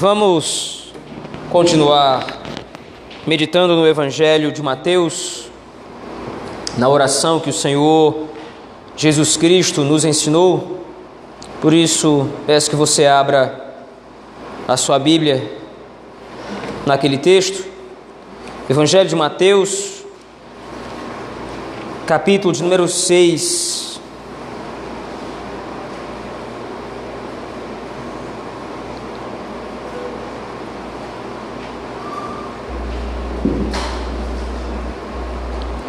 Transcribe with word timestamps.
Vamos 0.00 0.94
continuar 1.50 2.40
meditando 3.26 3.76
no 3.76 3.86
Evangelho 3.86 4.50
de 4.50 4.62
Mateus, 4.62 5.50
na 6.78 6.88
oração 6.88 7.38
que 7.38 7.50
o 7.50 7.52
Senhor 7.52 8.28
Jesus 8.96 9.36
Cristo 9.36 9.82
nos 9.82 10.06
ensinou. 10.06 10.86
Por 11.60 11.74
isso, 11.74 12.30
peço 12.46 12.70
que 12.70 12.76
você 12.76 13.04
abra 13.04 13.74
a 14.66 14.74
sua 14.74 14.98
Bíblia 14.98 15.60
naquele 16.86 17.18
texto. 17.18 17.62
Evangelho 18.70 19.06
de 19.06 19.14
Mateus, 19.14 20.02
capítulo 22.06 22.54
de 22.54 22.62
número 22.62 22.88
6. 22.88 23.89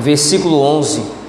Versículo 0.02 0.60
11. 0.60 1.22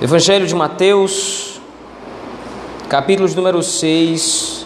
Evangelho 0.00 0.46
de 0.46 0.54
Mateus, 0.54 1.60
capítulo 2.88 3.28
de 3.28 3.36
número 3.36 3.62
6, 3.62 4.64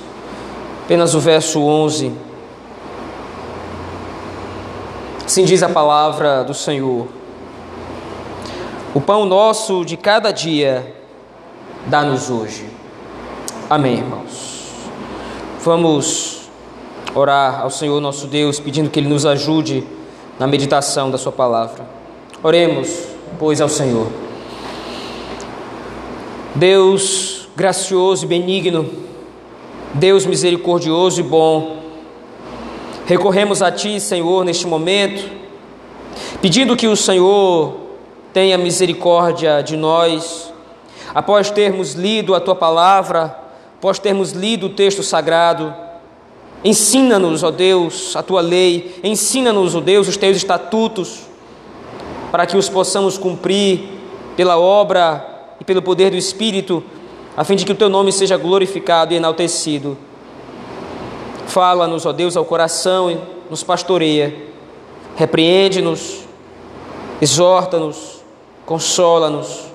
apenas 0.84 1.12
o 1.15 1.20
verso 1.20 1.60
11. 1.60 2.12
Assim 5.27 5.45
diz 5.45 5.60
a 5.65 5.69
palavra 5.69 6.45
do 6.45 6.55
Senhor: 6.55 7.09
O 8.95 9.01
pão 9.01 9.24
nosso 9.24 9.85
de 9.85 9.96
cada 9.96 10.30
dia 10.30 10.95
dá-nos 11.87 12.30
hoje. 12.30 12.69
Amém, 13.69 13.95
irmãos. 13.95 14.69
Vamos 15.65 16.43
orar 17.15 17.60
ao 17.60 17.70
Senhor 17.70 18.01
nosso 18.01 18.26
Deus, 18.26 18.59
pedindo 18.59 18.90
que 18.90 18.98
Ele 18.98 19.09
nos 19.09 19.24
ajude 19.24 19.87
na 20.38 20.46
meditação 20.46 21.10
da 21.10 21.18
Sua 21.18 21.32
palavra. 21.32 21.87
Oremos, 22.43 23.04
pois, 23.38 23.60
ao 23.60 23.68
Senhor. 23.68 24.09
Deus 26.54 27.48
gracioso 27.56 28.24
e 28.24 28.29
benigno, 28.29 28.90
Deus 29.95 30.26
misericordioso 30.26 31.21
e 31.21 31.23
bom, 31.23 31.79
recorremos 33.06 33.62
a 33.62 33.71
Ti, 33.71 34.01
Senhor, 34.01 34.45
neste 34.45 34.66
momento, 34.66 35.30
pedindo 36.43 36.76
que 36.76 36.88
o 36.88 36.96
Senhor 36.96 37.76
tenha 38.32 38.59
misericórdia 38.59 39.62
de 39.62 39.76
nós, 39.76 40.52
após 41.15 41.51
termos 41.51 41.93
lido 41.93 42.34
a 42.34 42.40
Tua 42.40 42.56
palavra, 42.56 43.38
após 43.78 44.01
termos 44.01 44.32
lido 44.32 44.66
o 44.66 44.71
texto 44.71 45.02
sagrado, 45.02 45.84
Ensina-nos, 46.65 47.43
ó 47.43 47.51
Deus, 47.51 48.16
a 48.16 48.23
tua 48.23 48.40
lei, 48.40 48.98
ensina-nos, 49.04 49.74
ó 49.74 49.80
Deus, 49.80 50.09
os 50.09 50.16
teus 50.16 50.38
estatutos, 50.38 51.21
para 52.32 52.46
que 52.46 52.56
os 52.56 52.71
possamos 52.71 53.18
cumprir 53.18 53.80
pela 54.34 54.59
obra 54.59 55.54
e 55.60 55.65
pelo 55.65 55.82
poder 55.82 56.10
do 56.10 56.16
Espírito, 56.16 56.82
a 57.37 57.45
fim 57.45 57.54
de 57.54 57.66
que 57.66 57.73
o 57.73 57.74
teu 57.74 57.90
nome 57.90 58.10
seja 58.10 58.38
glorificado 58.38 59.12
e 59.12 59.16
enaltecido. 59.16 59.98
Fala-nos, 61.46 62.06
ó 62.06 62.12
Deus, 62.12 62.34
ao 62.34 62.46
coração 62.46 63.10
e 63.10 63.18
nos 63.51 63.62
pastoreia, 63.62 64.34
repreende-nos, 65.16 66.21
exorta-nos, 67.21 68.25
consola-nos. 68.65 69.66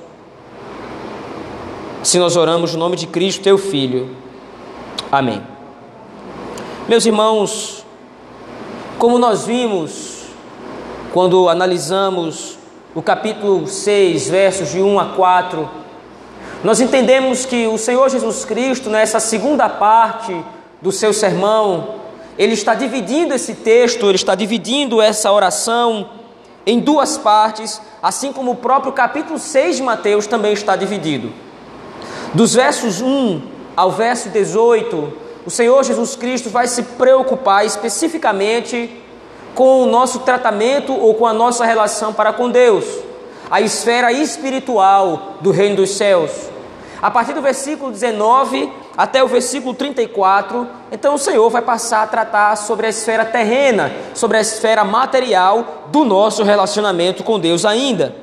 Se 2.01 2.17
nós 2.17 2.35
oramos 2.35 2.73
no 2.73 2.79
nome 2.79 2.95
de 2.95 3.05
Cristo, 3.05 3.43
teu 3.43 3.59
Filho. 3.59 4.09
Amém. 5.11 5.48
Meus 6.89 7.05
irmãos, 7.05 7.85
como 8.97 9.19
nós 9.19 9.45
vimos 9.45 10.23
quando 11.14 11.47
analisamos 11.47 12.58
o 12.95 13.02
capítulo 13.03 13.67
6, 13.67 14.27
versos 14.27 14.71
de 14.71 14.81
1 14.81 14.99
a 14.99 15.05
4, 15.09 15.69
nós 16.64 16.81
entendemos 16.81 17.45
que 17.45 17.67
o 17.67 17.77
Senhor 17.77 18.09
Jesus 18.09 18.43
Cristo, 18.43 18.89
nessa 18.89 19.19
segunda 19.19 19.69
parte 19.69 20.36
do 20.81 20.91
seu 20.91 21.14
sermão, 21.14 21.99
ele 22.39 22.53
está 22.53 22.73
dividindo 22.73 23.35
esse 23.35 23.53
texto, 23.53 24.08
ele 24.08 24.15
está 24.15 24.33
dividindo 24.33 24.99
essa 24.99 25.31
oração 25.31 26.09
em 26.65 26.80
duas 26.80 27.19
partes, 27.19 27.80
assim 28.02 28.33
como 28.33 28.53
o 28.53 28.55
próprio 28.55 28.93
capítulo 28.93 29.37
6 29.37 29.75
de 29.75 29.83
Mateus 29.83 30.25
também 30.25 30.53
está 30.53 30.75
dividido. 30.75 31.31
Dos 32.33 32.55
versos 32.55 32.99
1 32.99 33.43
ao 33.75 33.91
verso 33.91 34.30
18, 34.30 35.28
o 35.45 35.50
Senhor 35.50 35.83
Jesus 35.83 36.16
Cristo 36.16 36.50
vai 36.50 36.67
se 36.67 36.83
preocupar 36.83 37.66
especificamente 37.66 39.02
com 39.55 39.82
o 39.82 39.86
nosso 39.86 40.20
tratamento 40.20 40.94
ou 40.94 41.16
com 41.16 41.26
a 41.26 41.33
nossa 41.33 41.66
relação 41.66 42.14
para 42.14 42.32
com 42.33 42.50
Deus, 42.50 42.86
a 43.50 43.61
esfera 43.61 44.11
espiritual 44.11 45.38
do 45.42 45.52
reino 45.52 45.77
dos 45.77 45.92
céus. 45.92 46.50
A 47.02 47.10
partir 47.10 47.33
do 47.33 47.42
versículo 47.42 47.92
19 47.92 48.72
até 48.98 49.23
o 49.23 49.27
versículo 49.27 49.73
34, 49.73 50.67
então 50.92 51.16
o 51.16 51.17
Senhor 51.17 51.50
vai 51.50 51.61
passar 51.61 52.04
a 52.04 52.08
tratar 52.08 52.56
sobre 52.58 52.88
a 52.88 52.89
esfera 52.89 53.23
terrena, 53.23 53.92
sobre 54.14 54.38
a 54.38 54.42
esfera 54.42 54.83
material 54.83 55.86
do 55.88 56.04
nosso 56.04 56.44
relacionamento 56.44 57.23
com 57.23 57.39
Deus 57.39 57.64
ainda. 57.64 58.14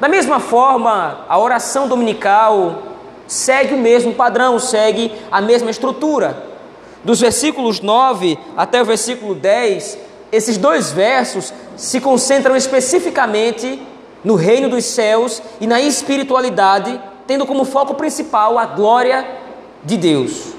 Da 0.00 0.08
mesma 0.08 0.40
forma, 0.40 1.26
a 1.28 1.38
oração 1.38 1.86
dominical 1.86 2.82
segue 3.28 3.74
o 3.74 3.78
mesmo 3.78 4.14
padrão, 4.14 4.58
segue 4.58 5.12
a 5.30 5.40
mesma 5.40 5.70
estrutura. 5.70 6.44
Dos 7.04 7.20
versículos 7.20 7.80
9 7.80 8.36
até 8.56 8.82
o 8.82 8.84
versículo 8.84 9.34
10, 9.34 9.98
esses 10.32 10.56
dois 10.56 10.90
versos 10.90 11.52
se 11.76 12.00
concentram 12.00 12.56
especificamente 12.56 13.80
no 14.24 14.34
reino 14.34 14.68
dos 14.68 14.84
céus 14.84 15.40
e 15.60 15.66
na 15.66 15.80
espiritualidade, 15.80 17.00
tendo 17.26 17.46
como 17.46 17.64
foco 17.64 17.94
principal 17.94 18.58
a 18.58 18.66
glória 18.66 19.24
de 19.84 19.96
Deus. 19.96 20.54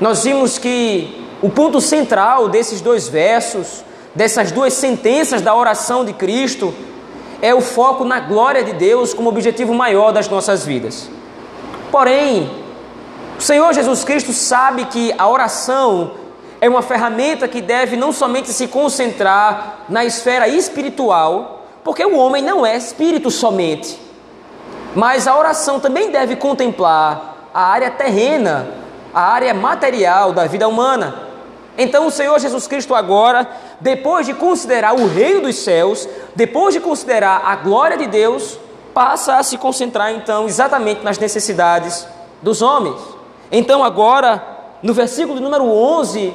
Nós 0.00 0.24
vimos 0.24 0.58
que 0.58 1.24
o 1.40 1.48
ponto 1.48 1.80
central 1.80 2.48
desses 2.48 2.80
dois 2.80 3.06
versos, 3.06 3.84
dessas 4.14 4.50
duas 4.50 4.72
sentenças 4.72 5.40
da 5.40 5.54
oração 5.54 6.04
de 6.04 6.12
Cristo, 6.12 6.74
é 7.40 7.54
o 7.54 7.60
foco 7.60 8.04
na 8.04 8.20
glória 8.20 8.64
de 8.64 8.72
Deus 8.72 9.14
como 9.14 9.28
objetivo 9.28 9.74
maior 9.74 10.12
das 10.12 10.28
nossas 10.28 10.64
vidas. 10.64 11.08
Porém, 11.94 12.50
o 13.38 13.40
Senhor 13.40 13.72
Jesus 13.72 14.02
Cristo 14.02 14.32
sabe 14.32 14.86
que 14.86 15.14
a 15.16 15.28
oração 15.28 16.10
é 16.60 16.68
uma 16.68 16.82
ferramenta 16.82 17.46
que 17.46 17.60
deve 17.60 17.96
não 17.96 18.12
somente 18.12 18.50
se 18.50 18.66
concentrar 18.66 19.84
na 19.88 20.04
esfera 20.04 20.48
espiritual, 20.48 21.64
porque 21.84 22.04
o 22.04 22.16
homem 22.16 22.42
não 22.42 22.66
é 22.66 22.76
espírito 22.76 23.30
somente, 23.30 23.96
mas 24.92 25.28
a 25.28 25.38
oração 25.38 25.78
também 25.78 26.10
deve 26.10 26.34
contemplar 26.34 27.50
a 27.54 27.62
área 27.62 27.92
terrena, 27.92 28.70
a 29.14 29.20
área 29.32 29.54
material 29.54 30.32
da 30.32 30.48
vida 30.48 30.66
humana. 30.66 31.14
Então, 31.78 32.08
o 32.08 32.10
Senhor 32.10 32.40
Jesus 32.40 32.66
Cristo, 32.66 32.92
agora, 32.92 33.48
depois 33.80 34.26
de 34.26 34.34
considerar 34.34 34.96
o 34.96 35.06
reino 35.06 35.42
dos 35.42 35.58
céus, 35.58 36.08
depois 36.34 36.74
de 36.74 36.80
considerar 36.80 37.42
a 37.44 37.54
glória 37.54 37.96
de 37.96 38.08
Deus, 38.08 38.58
passa 38.94 39.36
a 39.36 39.42
se 39.42 39.58
concentrar 39.58 40.12
então 40.12 40.46
exatamente 40.46 41.02
nas 41.02 41.18
necessidades 41.18 42.06
dos 42.40 42.62
homens. 42.62 43.00
Então, 43.50 43.84
agora, 43.84 44.42
no 44.82 44.94
versículo 44.94 45.40
número 45.40 45.64
11, 45.64 46.32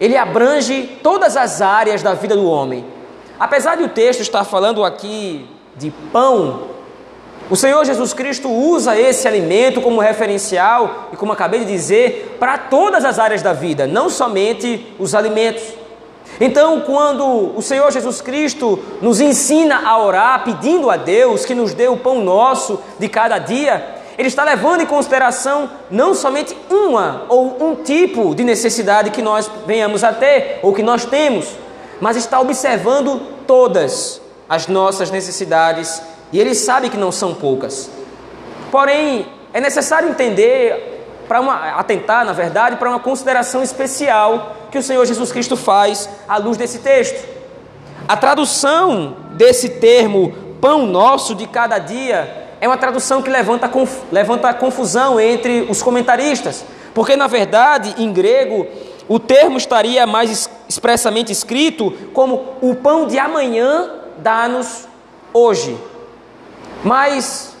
ele 0.00 0.16
abrange 0.16 0.98
todas 1.02 1.36
as 1.36 1.62
áreas 1.62 2.02
da 2.02 2.14
vida 2.14 2.36
do 2.36 2.46
homem. 2.46 2.84
Apesar 3.40 3.76
de 3.76 3.82
o 3.82 3.88
texto 3.88 4.20
estar 4.20 4.44
falando 4.44 4.84
aqui 4.84 5.48
de 5.76 5.90
pão, 6.12 6.70
o 7.50 7.56
Senhor 7.56 7.84
Jesus 7.84 8.12
Cristo 8.12 8.48
usa 8.48 8.98
esse 8.98 9.26
alimento 9.26 9.80
como 9.80 10.00
referencial 10.00 11.08
e, 11.12 11.16
como 11.16 11.32
acabei 11.32 11.60
de 11.60 11.66
dizer, 11.66 12.36
para 12.38 12.56
todas 12.56 13.04
as 13.04 13.18
áreas 13.18 13.42
da 13.42 13.52
vida, 13.52 13.86
não 13.86 14.08
somente 14.08 14.94
os 14.98 15.14
alimentos. 15.14 15.62
Então, 16.44 16.80
quando 16.80 17.56
o 17.56 17.62
Senhor 17.62 17.88
Jesus 17.92 18.20
Cristo 18.20 18.76
nos 19.00 19.20
ensina 19.20 19.88
a 19.88 19.96
orar, 20.02 20.42
pedindo 20.42 20.90
a 20.90 20.96
Deus 20.96 21.44
que 21.44 21.54
nos 21.54 21.72
dê 21.72 21.86
o 21.86 21.96
pão 21.96 22.20
nosso 22.20 22.80
de 22.98 23.08
cada 23.08 23.38
dia, 23.38 23.94
ele 24.18 24.26
está 24.26 24.42
levando 24.42 24.80
em 24.80 24.86
consideração 24.86 25.70
não 25.88 26.12
somente 26.14 26.56
uma 26.68 27.26
ou 27.28 27.64
um 27.64 27.76
tipo 27.76 28.34
de 28.34 28.42
necessidade 28.42 29.12
que 29.12 29.22
nós 29.22 29.48
venhamos 29.68 30.02
a 30.02 30.12
ter 30.12 30.58
ou 30.64 30.74
que 30.74 30.82
nós 30.82 31.04
temos, 31.04 31.46
mas 32.00 32.16
está 32.16 32.40
observando 32.40 33.20
todas 33.46 34.20
as 34.48 34.66
nossas 34.66 35.12
necessidades 35.12 36.02
e 36.32 36.40
ele 36.40 36.56
sabe 36.56 36.90
que 36.90 36.96
não 36.96 37.12
são 37.12 37.34
poucas. 37.34 37.88
Porém, 38.68 39.28
é 39.52 39.60
necessário 39.60 40.08
entender 40.08 40.91
para 41.32 41.40
uma 41.40 41.78
atentar, 41.78 42.26
na 42.26 42.34
verdade, 42.34 42.76
para 42.76 42.90
uma 42.90 43.00
consideração 43.00 43.62
especial 43.62 44.54
que 44.70 44.76
o 44.76 44.82
Senhor 44.82 45.02
Jesus 45.06 45.32
Cristo 45.32 45.56
faz 45.56 46.06
à 46.28 46.36
luz 46.36 46.58
desse 46.58 46.80
texto. 46.80 47.26
A 48.06 48.18
tradução 48.18 49.16
desse 49.30 49.70
termo 49.70 50.34
pão 50.60 50.84
nosso 50.84 51.34
de 51.34 51.46
cada 51.46 51.78
dia 51.78 52.50
é 52.60 52.68
uma 52.68 52.76
tradução 52.76 53.22
que 53.22 53.30
levanta, 53.30 53.70
levanta 54.12 54.52
confusão 54.52 55.18
entre 55.18 55.62
os 55.70 55.80
comentaristas, 55.80 56.66
porque 56.92 57.16
na 57.16 57.28
verdade, 57.28 57.94
em 57.96 58.12
grego, 58.12 58.66
o 59.08 59.18
termo 59.18 59.56
estaria 59.56 60.06
mais 60.06 60.50
expressamente 60.68 61.32
escrito 61.32 61.94
como 62.12 62.56
o 62.60 62.74
pão 62.74 63.06
de 63.06 63.18
amanhã 63.18 63.88
dá-nos 64.18 64.86
hoje. 65.32 65.78
Mas 66.84 67.51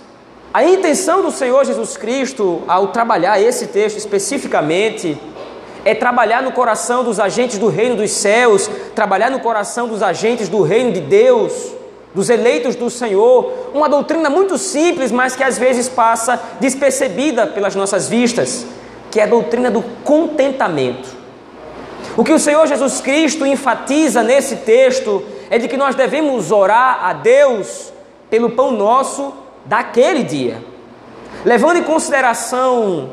a 0.54 0.62
intenção 0.64 1.22
do 1.22 1.30
Senhor 1.30 1.64
Jesus 1.64 1.96
Cristo 1.96 2.62
ao 2.68 2.88
trabalhar 2.88 3.40
esse 3.40 3.68
texto 3.68 3.96
especificamente 3.96 5.18
é 5.82 5.94
trabalhar 5.94 6.42
no 6.42 6.52
coração 6.52 7.02
dos 7.02 7.18
agentes 7.18 7.56
do 7.56 7.68
reino 7.68 7.96
dos 7.96 8.10
céus, 8.10 8.70
trabalhar 8.94 9.30
no 9.30 9.40
coração 9.40 9.88
dos 9.88 10.02
agentes 10.02 10.50
do 10.50 10.60
reino 10.60 10.92
de 10.92 11.00
Deus, 11.00 11.72
dos 12.14 12.28
eleitos 12.28 12.76
do 12.76 12.90
Senhor, 12.90 13.70
uma 13.72 13.88
doutrina 13.88 14.28
muito 14.28 14.58
simples, 14.58 15.10
mas 15.10 15.34
que 15.34 15.42
às 15.42 15.56
vezes 15.56 15.88
passa 15.88 16.38
despercebida 16.60 17.46
pelas 17.46 17.74
nossas 17.74 18.06
vistas, 18.06 18.66
que 19.10 19.18
é 19.20 19.22
a 19.22 19.26
doutrina 19.26 19.70
do 19.70 19.82
contentamento. 20.04 21.08
O 22.14 22.22
que 22.22 22.32
o 22.32 22.38
Senhor 22.38 22.66
Jesus 22.66 23.00
Cristo 23.00 23.46
enfatiza 23.46 24.22
nesse 24.22 24.56
texto 24.56 25.24
é 25.48 25.58
de 25.58 25.66
que 25.66 25.78
nós 25.78 25.94
devemos 25.94 26.52
orar 26.52 27.06
a 27.06 27.14
Deus 27.14 27.90
pelo 28.28 28.50
pão 28.50 28.70
nosso 28.70 29.41
daquele 29.64 30.22
dia, 30.22 30.58
levando 31.44 31.78
em 31.78 31.82
consideração 31.82 33.10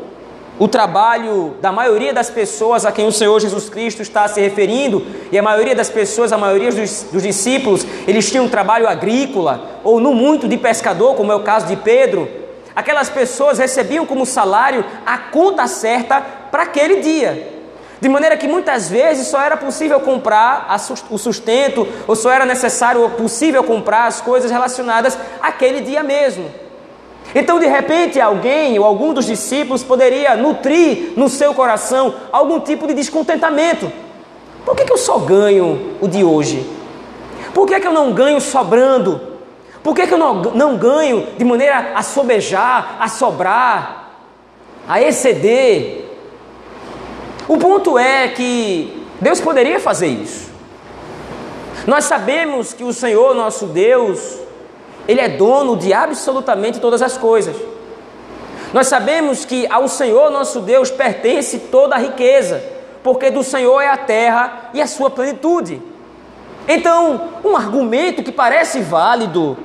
o 0.60 0.68
trabalho 0.68 1.56
da 1.62 1.72
maioria 1.72 2.14
das 2.14 2.30
pessoas 2.30 2.86
a 2.86 2.92
quem 2.92 3.08
o 3.08 3.12
Senhor 3.12 3.40
Jesus 3.40 3.70
Cristo 3.70 4.02
está 4.02 4.28
se 4.28 4.42
referindo, 4.42 5.06
e 5.32 5.40
a 5.40 5.42
maioria 5.42 5.74
das 5.74 5.90
pessoas, 5.90 6.34
a 6.34 6.38
maioria 6.38 6.72
dos, 6.72 7.04
dos, 7.04 7.24
discípulos, 7.24 7.86
eles 8.06 8.30
tinham 8.30 8.46
um 8.46 8.50
trabalho 8.50 8.88
agrícola, 8.88 9.80
ou 9.84 10.02
no 10.02 10.14
muito 10.14 10.48
de 10.48 10.58
pescador, 10.58 11.16
como 11.16 11.32
é 11.32 11.36
o 11.36 11.44
caso 11.44 11.66
de 11.68 11.78
Pedro. 11.78 12.28
Aquelas 12.76 13.10
pessoas 13.10 13.58
recebiam 13.58 14.06
como 14.06 14.26
salário 14.26 14.84
a 15.06 15.18
conta 15.18 15.66
certa 15.66 16.22
para 16.52 16.64
aquele 16.64 16.98
dia. 16.98 17.59
De 18.02 18.08
maneira 18.08 18.38
que 18.38 18.48
muitas 18.48 18.90
vezes 18.90 19.28
só 19.28 19.42
era 19.42 19.58
possível 19.58 20.00
comprar 20.00 20.74
o 21.10 21.18
sustento, 21.18 21.88
ou 22.08 22.16
só 22.16 22.32
era 22.32 22.46
necessário 22.46 23.02
ou 23.02 23.10
possível 23.10 23.64
comprar 23.64 24.08
as 24.08 24.22
coisas 24.22 24.50
relacionadas 24.50 25.18
àquele 25.42 25.82
dia 25.82 26.02
mesmo. 26.02 26.50
Então, 27.36 27.60
de 27.60 27.68
repente, 27.68 28.20
alguém 28.20 28.80
ou 28.80 28.86
algum 28.86 29.14
dos 29.14 29.26
discípulos 29.26 29.84
poderia 29.84 30.36
nutrir 30.36 31.14
no 31.16 31.30
seu 31.30 31.54
coração 31.54 32.16
algum 32.32 32.60
tipo 32.60 32.88
de 32.88 32.94
descontentamento. 32.94 33.92
Por 34.66 34.76
que, 34.76 34.86
que 34.86 34.94
eu 34.94 34.98
só 34.98 35.20
ganho 35.20 35.96
o 36.02 36.08
de 36.08 36.24
hoje? 36.24 36.66
Por 37.54 37.68
que, 37.68 37.80
que 37.80 37.88
eu 37.88 37.94
não 37.94 38.14
ganho 38.14 38.40
sobrando? 38.40 39.22
Por 39.84 39.94
que, 39.94 40.08
que 40.08 40.14
eu 40.14 40.18
não, 40.18 40.36
não 40.36 40.78
ganho 40.78 41.28
de 41.38 41.44
maneira 41.46 41.92
a 41.96 42.02
sobejar, 42.02 42.98
a 43.00 43.08
sobrar, 43.08 44.14
a 44.88 45.02
exceder? 45.02 46.09
O 47.50 47.58
ponto 47.58 47.98
é 47.98 48.28
que 48.28 49.06
Deus 49.20 49.42
poderia 49.42 49.80
fazer 49.80 50.06
isso. 50.06 50.52
Nós 51.88 52.06
sabemos 52.06 52.74
que 52.74 52.84
o 52.84 52.94
Senhor, 52.94 53.34
nosso 53.34 53.66
Deus, 53.66 54.38
ele 55.08 55.20
é 55.20 55.28
dono 55.28 55.76
de 55.76 55.92
absolutamente 55.92 56.80
todas 56.80 57.02
as 57.02 57.18
coisas. 57.18 57.56
Nós 58.72 58.86
sabemos 58.86 59.46
que 59.46 59.66
ao 59.68 59.88
Senhor 59.88 60.30
nosso 60.30 60.60
Deus 60.60 60.92
pertence 60.92 61.58
toda 61.58 61.96
a 61.96 61.98
riqueza, 61.98 62.64
porque 63.02 63.32
do 63.32 63.44
Senhor 63.44 63.82
é 63.82 63.90
a 63.90 63.98
terra 63.98 64.70
e 64.72 64.80
a 64.80 64.86
sua 64.86 65.10
plenitude. 65.10 65.82
Então, 66.68 67.30
um 67.44 67.58
argumento 67.58 68.22
que 68.22 68.32
parece 68.32 68.80
válido 68.80 69.58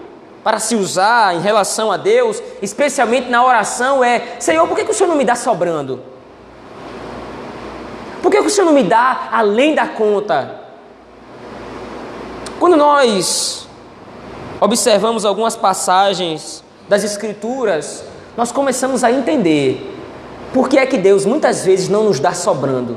para 0.43 0.59
se 0.59 0.75
usar 0.75 1.35
em 1.35 1.41
relação 1.43 1.93
a 1.93 1.99
Deus, 1.99 2.43
especialmente 2.63 3.29
na 3.29 3.45
oração, 3.45 4.03
é: 4.03 4.37
Senhor, 4.41 4.67
por 4.67 4.75
que, 4.75 4.91
o 4.91 4.95
Senhor 4.95 5.11
não 5.11 5.17
me 5.17 5.25
dá 5.25 5.35
sobrando? 5.35 6.14
Que 8.35 8.41
o 8.41 8.51
Senhor 8.51 8.67
não 8.67 8.73
me 8.73 8.83
dá 8.83 9.29
além 9.31 9.77
da 9.77 9.87
conta? 9.87 10.61
Quando 12.59 12.77
nós 12.77 13.69
observamos 14.61 15.25
algumas 15.25 15.55
passagens 15.55 16.65
das 16.89 17.05
Escrituras, 17.05 18.03
nós 18.37 18.51
começamos 18.51 19.05
a 19.05 19.13
entender 19.13 19.97
por 20.53 20.69
que 20.69 20.77
é 20.77 20.85
que 20.85 20.99
Deus 20.99 21.25
muitas 21.25 21.65
vezes 21.65 21.89
não 21.89 22.03
nos 22.03 22.19
dá 22.19 22.35
sobrando. 22.35 22.97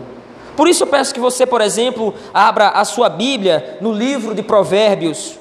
Por 0.56 0.68
isso 0.68 0.82
eu 0.82 0.88
peço 0.88 1.14
que 1.14 1.20
você, 1.20 1.46
por 1.46 1.62
exemplo, 1.62 2.16
abra 2.34 2.70
a 2.70 2.84
sua 2.84 3.08
Bíblia 3.08 3.78
no 3.80 3.94
livro 3.94 4.34
de 4.34 4.42
Provérbios, 4.42 5.38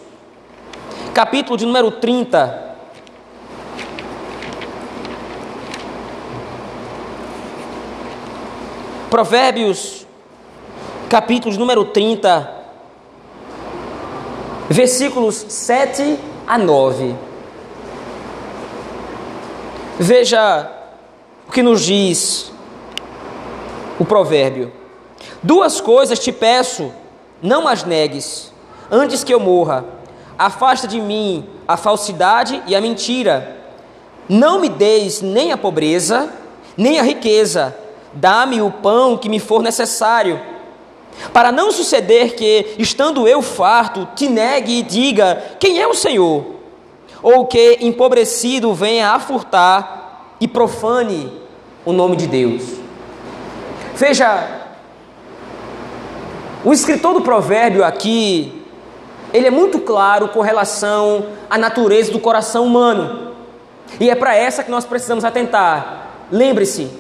capítulo 1.15 1.57
de 1.57 1.65
número 1.65 1.91
30. 1.91 2.66
Provérbios, 9.17 10.07
capítulo 11.09 11.51
de 11.51 11.59
número 11.59 11.87
30, 11.87 12.53
versículos 14.69 15.37
7 15.49 16.19
a 16.47 16.59
9. 16.59 17.17
Veja 19.99 20.71
o 21.49 21.51
que 21.51 21.63
nos 21.63 21.81
diz 21.81 22.53
o 23.99 24.05
provérbio: 24.05 24.71
Duas 25.43 25.81
coisas 25.81 26.19
te 26.19 26.31
peço, 26.31 26.93
não 27.41 27.67
as 27.67 27.85
negues, 27.85 28.53
antes 28.91 29.25
que 29.25 29.33
eu 29.33 29.41
morra. 29.41 29.83
Afasta 30.39 30.87
de 30.87 31.01
mim 31.01 31.49
a 31.67 31.79
falsidade 31.79 32.63
e 32.67 32.77
a 32.77 32.83
mentira. 32.83 33.57
Não 34.29 34.61
me 34.61 34.69
deis 34.69 35.23
nem 35.23 35.53
a 35.53 35.57
pobreza, 35.57 36.31
nem 36.77 37.01
a 37.01 37.03
riqueza. 37.03 37.86
Dá-me 38.17 38.63
o 38.63 38.71
pão 38.71 39.17
que 39.17 39.29
me 39.29 39.39
for 39.39 39.63
necessário 39.63 40.41
para 41.33 41.51
não 41.51 41.71
suceder 41.71 42.35
que, 42.35 42.75
estando 42.79 43.27
eu 43.27 43.43
farto, 43.43 44.09
te 44.15 44.29
negue 44.29 44.79
e 44.79 44.83
diga: 44.83 45.43
Quem 45.59 45.81
é 45.81 45.87
o 45.87 45.95
Senhor? 45.95 46.57
Ou 47.23 47.47
que, 47.47 47.79
empobrecido, 47.81 48.73
venha 48.75 49.11
a 49.11 49.19
furtar 49.19 50.35
e 50.41 50.47
profane 50.47 51.33
o 51.85 51.93
nome 51.93 52.17
de 52.17 52.27
Deus. 52.27 52.63
Veja, 53.95 54.63
o 56.65 56.73
escritor 56.73 57.15
do 57.15 57.23
provérbio 57.23 57.85
aqui, 57.85 58.63
ele 59.33 59.47
é 59.47 59.51
muito 59.51 59.81
claro 59.81 60.29
com 60.29 60.41
relação 60.41 61.27
à 61.49 61.57
natureza 61.57 62.13
do 62.13 62.21
coração 62.21 62.65
humano. 62.65 63.35
E 63.99 64.11
é 64.11 64.15
para 64.15 64.35
essa 64.35 64.63
que 64.63 64.71
nós 64.71 64.85
precisamos 64.85 65.25
atentar. 65.25 66.09
Lembre-se, 66.31 66.91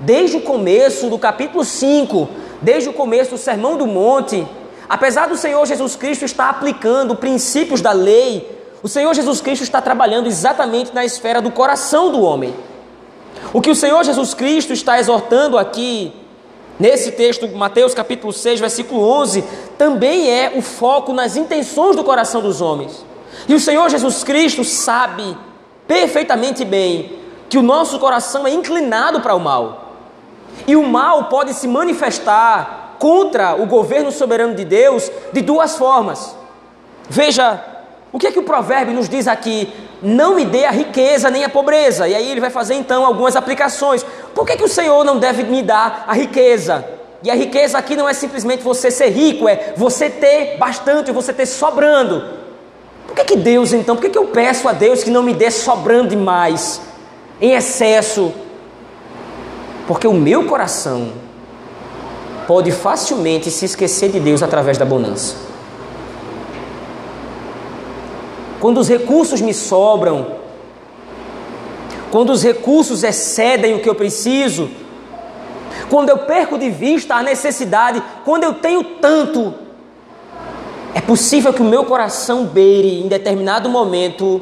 desde 0.00 0.38
o 0.38 0.40
começo 0.40 1.08
do 1.08 1.18
capítulo 1.18 1.64
5, 1.64 2.28
desde 2.62 2.88
o 2.88 2.92
começo 2.92 3.32
do 3.32 3.38
Sermão 3.38 3.76
do 3.76 3.86
Monte, 3.86 4.46
apesar 4.88 5.28
do 5.28 5.36
Senhor 5.36 5.64
Jesus 5.66 5.94
Cristo 5.94 6.24
estar 6.24 6.48
aplicando 6.48 7.14
princípios 7.14 7.80
da 7.80 7.92
lei, 7.92 8.58
o 8.82 8.88
Senhor 8.88 9.14
Jesus 9.14 9.40
Cristo 9.42 9.62
está 9.62 9.80
trabalhando 9.80 10.26
exatamente 10.26 10.94
na 10.94 11.04
esfera 11.04 11.42
do 11.42 11.50
coração 11.50 12.10
do 12.10 12.22
homem. 12.22 12.54
O 13.52 13.60
que 13.60 13.70
o 13.70 13.74
Senhor 13.74 14.02
Jesus 14.02 14.32
Cristo 14.32 14.72
está 14.72 14.98
exortando 14.98 15.58
aqui, 15.58 16.12
nesse 16.78 17.12
texto, 17.12 17.46
Mateus 17.48 17.92
capítulo 17.92 18.32
6, 18.32 18.58
versículo 18.58 19.02
11, 19.02 19.44
também 19.76 20.30
é 20.30 20.52
o 20.56 20.62
foco 20.62 21.12
nas 21.12 21.36
intenções 21.36 21.94
do 21.94 22.02
coração 22.02 22.40
dos 22.40 22.62
homens. 22.62 23.04
E 23.46 23.54
o 23.54 23.60
Senhor 23.60 23.88
Jesus 23.90 24.24
Cristo 24.24 24.64
sabe 24.64 25.36
perfeitamente 25.86 26.64
bem 26.64 27.18
que 27.50 27.58
o 27.58 27.62
nosso 27.62 27.98
coração 27.98 28.46
é 28.46 28.50
inclinado 28.50 29.20
para 29.20 29.34
o 29.34 29.40
mal. 29.40 29.89
E 30.66 30.76
o 30.76 30.82
mal 30.82 31.24
pode 31.24 31.54
se 31.54 31.66
manifestar 31.66 32.96
contra 32.98 33.54
o 33.54 33.66
governo 33.66 34.12
soberano 34.12 34.54
de 34.54 34.64
Deus 34.64 35.10
de 35.32 35.40
duas 35.40 35.76
formas. 35.76 36.36
Veja, 37.08 37.64
o 38.12 38.18
que 38.18 38.26
é 38.26 38.32
que 38.32 38.38
o 38.38 38.42
provérbio 38.42 38.94
nos 38.94 39.08
diz 39.08 39.26
aqui? 39.26 39.72
Não 40.02 40.34
me 40.34 40.44
dê 40.44 40.64
a 40.64 40.70
riqueza 40.70 41.30
nem 41.30 41.44
a 41.44 41.48
pobreza. 41.48 42.08
E 42.08 42.14
aí 42.14 42.30
ele 42.30 42.40
vai 42.40 42.50
fazer 42.50 42.74
então 42.74 43.04
algumas 43.04 43.36
aplicações. 43.36 44.04
Por 44.34 44.46
que, 44.46 44.56
que 44.56 44.64
o 44.64 44.68
Senhor 44.68 45.04
não 45.04 45.18
deve 45.18 45.44
me 45.44 45.62
dar 45.62 46.04
a 46.06 46.12
riqueza? 46.12 46.84
E 47.22 47.30
a 47.30 47.34
riqueza 47.34 47.78
aqui 47.78 47.96
não 47.96 48.08
é 48.08 48.12
simplesmente 48.12 48.62
você 48.62 48.90
ser 48.90 49.10
rico, 49.10 49.48
é 49.48 49.74
você 49.76 50.08
ter 50.08 50.56
bastante, 50.56 51.12
você 51.12 51.32
ter 51.32 51.46
sobrando. 51.46 52.40
Por 53.06 53.14
que, 53.14 53.24
que 53.24 53.36
Deus 53.36 53.72
então, 53.72 53.96
por 53.96 54.02
que, 54.02 54.10
que 54.10 54.18
eu 54.18 54.26
peço 54.26 54.68
a 54.68 54.72
Deus 54.72 55.04
que 55.04 55.10
não 55.10 55.22
me 55.22 55.34
dê 55.34 55.50
sobrando 55.50 56.08
demais, 56.08 56.80
em 57.40 57.52
excesso? 57.52 58.32
Porque 59.90 60.06
o 60.06 60.12
meu 60.12 60.44
coração 60.44 61.08
pode 62.46 62.70
facilmente 62.70 63.50
se 63.50 63.64
esquecer 63.64 64.08
de 64.08 64.20
Deus 64.20 64.40
através 64.40 64.78
da 64.78 64.84
bonança. 64.84 65.34
Quando 68.60 68.78
os 68.78 68.88
recursos 68.88 69.40
me 69.40 69.52
sobram, 69.52 70.36
quando 72.12 72.30
os 72.30 72.40
recursos 72.40 73.02
excedem 73.02 73.74
o 73.74 73.80
que 73.80 73.88
eu 73.88 73.96
preciso, 73.96 74.70
quando 75.88 76.10
eu 76.10 76.18
perco 76.18 76.56
de 76.56 76.70
vista 76.70 77.16
a 77.16 77.22
necessidade, 77.24 78.00
quando 78.24 78.44
eu 78.44 78.54
tenho 78.54 78.84
tanto, 79.00 79.52
é 80.94 81.00
possível 81.00 81.52
que 81.52 81.62
o 81.62 81.64
meu 81.64 81.84
coração 81.84 82.44
beire 82.44 83.00
em 83.00 83.08
determinado 83.08 83.68
momento 83.68 84.40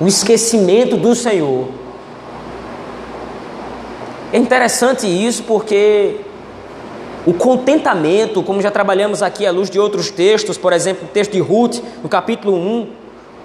o 0.00 0.08
esquecimento 0.08 0.96
do 0.96 1.14
Senhor. 1.14 1.85
É 4.36 4.38
interessante 4.38 5.06
isso 5.06 5.44
porque 5.44 6.20
o 7.24 7.32
contentamento, 7.32 8.42
como 8.42 8.60
já 8.60 8.70
trabalhamos 8.70 9.22
aqui 9.22 9.46
à 9.46 9.50
luz 9.50 9.70
de 9.70 9.80
outros 9.80 10.10
textos, 10.10 10.58
por 10.58 10.74
exemplo, 10.74 11.06
o 11.06 11.10
texto 11.10 11.32
de 11.32 11.40
Ruth, 11.40 11.78
no 12.02 12.08
capítulo 12.10 12.54
1, 12.54 12.86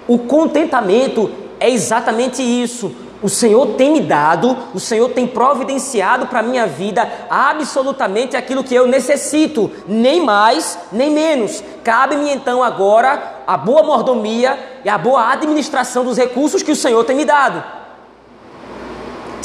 o 0.06 0.18
contentamento 0.18 1.30
é 1.58 1.70
exatamente 1.70 2.42
isso. 2.42 2.94
O 3.22 3.30
Senhor 3.30 3.68
tem 3.68 3.90
me 3.90 4.02
dado, 4.02 4.54
o 4.74 4.78
Senhor 4.78 5.08
tem 5.08 5.26
providenciado 5.26 6.26
para 6.26 6.40
a 6.40 6.42
minha 6.42 6.66
vida 6.66 7.10
absolutamente 7.30 8.36
aquilo 8.36 8.62
que 8.62 8.74
eu 8.74 8.86
necessito, 8.86 9.70
nem 9.88 10.22
mais, 10.22 10.78
nem 10.92 11.10
menos. 11.10 11.64
Cabe-me 11.82 12.30
então 12.34 12.62
agora 12.62 13.40
a 13.46 13.56
boa 13.56 13.82
mordomia 13.82 14.58
e 14.84 14.90
a 14.90 14.98
boa 14.98 15.32
administração 15.32 16.04
dos 16.04 16.18
recursos 16.18 16.62
que 16.62 16.72
o 16.72 16.76
Senhor 16.76 17.02
tem 17.04 17.16
me 17.16 17.24
dado. 17.24 17.80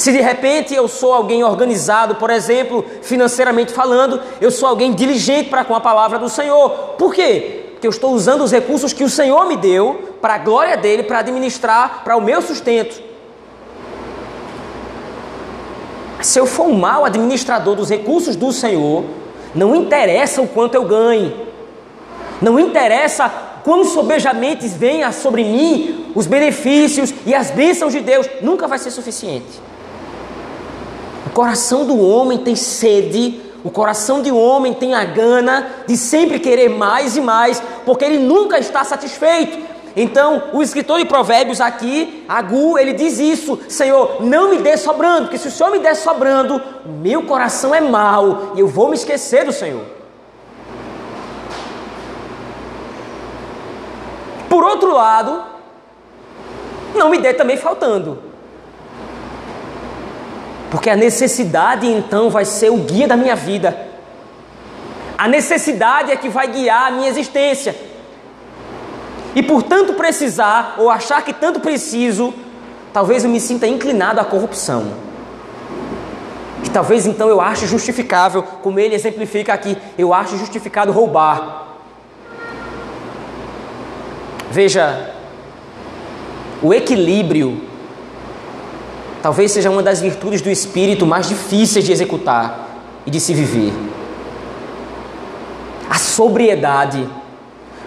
Se 0.08 0.12
de 0.12 0.22
repente 0.22 0.74
eu 0.74 0.88
sou 0.88 1.12
alguém 1.12 1.44
organizado, 1.44 2.14
por 2.14 2.30
exemplo, 2.30 2.82
financeiramente 3.02 3.74
falando, 3.74 4.18
eu 4.40 4.50
sou 4.50 4.66
alguém 4.66 4.94
diligente 4.94 5.50
para 5.50 5.66
com 5.66 5.74
a 5.74 5.82
palavra 5.82 6.18
do 6.18 6.30
Senhor. 6.30 6.70
Por 6.96 7.12
quê? 7.12 7.66
Porque 7.72 7.86
eu 7.86 7.90
estou 7.90 8.14
usando 8.14 8.42
os 8.42 8.50
recursos 8.50 8.94
que 8.94 9.04
o 9.04 9.10
Senhor 9.10 9.44
me 9.44 9.54
deu 9.54 10.14
para 10.18 10.36
a 10.36 10.38
glória 10.38 10.78
dele, 10.78 11.02
para 11.02 11.18
administrar, 11.18 12.04
para 12.04 12.16
o 12.16 12.22
meu 12.22 12.40
sustento. 12.40 13.02
Se 16.22 16.38
eu 16.38 16.46
for 16.46 16.68
um 16.68 16.78
mau 16.78 17.04
administrador 17.04 17.74
dos 17.74 17.90
recursos 17.90 18.34
do 18.34 18.50
Senhor, 18.50 19.04
não 19.54 19.76
interessa 19.76 20.40
o 20.40 20.48
quanto 20.48 20.74
eu 20.74 20.86
ganhe, 20.86 21.36
não 22.40 22.58
interessa 22.58 23.28
quão 23.62 23.84
sobejamente 23.84 24.68
venha 24.68 25.12
sobre 25.12 25.44
mim 25.44 26.10
os 26.14 26.26
benefícios 26.26 27.12
e 27.26 27.34
as 27.34 27.50
bênçãos 27.50 27.92
de 27.92 28.00
Deus, 28.00 28.26
nunca 28.40 28.66
vai 28.66 28.78
ser 28.78 28.90
suficiente. 28.90 29.68
Coração 31.38 31.86
do 31.86 31.96
homem 32.04 32.38
tem 32.38 32.56
sede, 32.56 33.40
o 33.62 33.70
coração 33.70 34.20
de 34.20 34.28
um 34.28 34.36
homem 34.36 34.74
tem 34.74 34.92
a 34.92 35.04
gana 35.04 35.68
de 35.86 35.96
sempre 35.96 36.40
querer 36.40 36.68
mais 36.68 37.16
e 37.16 37.20
mais, 37.20 37.62
porque 37.86 38.04
ele 38.04 38.18
nunca 38.18 38.58
está 38.58 38.82
satisfeito. 38.82 39.56
Então, 39.94 40.42
o 40.52 40.60
escritor 40.60 40.98
de 40.98 41.04
Provérbios 41.04 41.60
aqui, 41.60 42.24
Agu, 42.28 42.76
ele 42.76 42.92
diz 42.92 43.20
isso: 43.20 43.56
Senhor, 43.68 44.20
não 44.20 44.50
me 44.50 44.56
dê 44.56 44.76
sobrando, 44.76 45.26
porque 45.26 45.38
se 45.38 45.46
o 45.46 45.50
Senhor 45.52 45.70
me 45.70 45.78
der 45.78 45.94
sobrando, 45.94 46.60
meu 46.84 47.22
coração 47.22 47.72
é 47.72 47.80
mau 47.80 48.54
e 48.56 48.58
eu 48.58 48.66
vou 48.66 48.88
me 48.88 48.96
esquecer 48.96 49.44
do 49.44 49.52
Senhor. 49.52 49.84
Por 54.48 54.64
outro 54.64 54.92
lado, 54.92 55.40
não 56.96 57.08
me 57.08 57.18
dê 57.18 57.32
também 57.32 57.56
faltando. 57.56 58.27
Porque 60.70 60.90
a 60.90 60.96
necessidade 60.96 61.86
então 61.86 62.28
vai 62.28 62.44
ser 62.44 62.70
o 62.70 62.78
guia 62.78 63.08
da 63.08 63.16
minha 63.16 63.34
vida. 63.34 63.86
A 65.16 65.26
necessidade 65.26 66.12
é 66.12 66.16
que 66.16 66.28
vai 66.28 66.46
guiar 66.48 66.88
a 66.88 66.90
minha 66.90 67.08
existência. 67.08 67.74
E 69.34 69.42
por 69.42 69.62
tanto 69.62 69.94
precisar, 69.94 70.74
ou 70.78 70.90
achar 70.90 71.22
que 71.22 71.32
tanto 71.32 71.60
preciso, 71.60 72.34
talvez 72.92 73.24
eu 73.24 73.30
me 73.30 73.40
sinta 73.40 73.66
inclinado 73.66 74.20
à 74.20 74.24
corrupção. 74.24 74.92
Que 76.62 76.70
talvez 76.70 77.06
então 77.06 77.28
eu 77.28 77.40
ache 77.40 77.66
justificável, 77.66 78.42
como 78.42 78.78
ele 78.78 78.94
exemplifica 78.94 79.52
aqui, 79.52 79.76
eu 79.96 80.12
acho 80.12 80.36
justificado 80.36 80.92
roubar. 80.92 81.66
Veja, 84.50 85.14
o 86.62 86.74
equilíbrio 86.74 87.67
talvez 89.22 89.52
seja 89.52 89.70
uma 89.70 89.82
das 89.82 90.00
virtudes 90.00 90.40
do 90.40 90.50
espírito 90.50 91.06
mais 91.06 91.28
difíceis 91.28 91.84
de 91.84 91.92
executar 91.92 92.68
e 93.06 93.10
de 93.10 93.20
se 93.20 93.34
viver. 93.34 93.72
A 95.88 95.98
sobriedade 95.98 97.08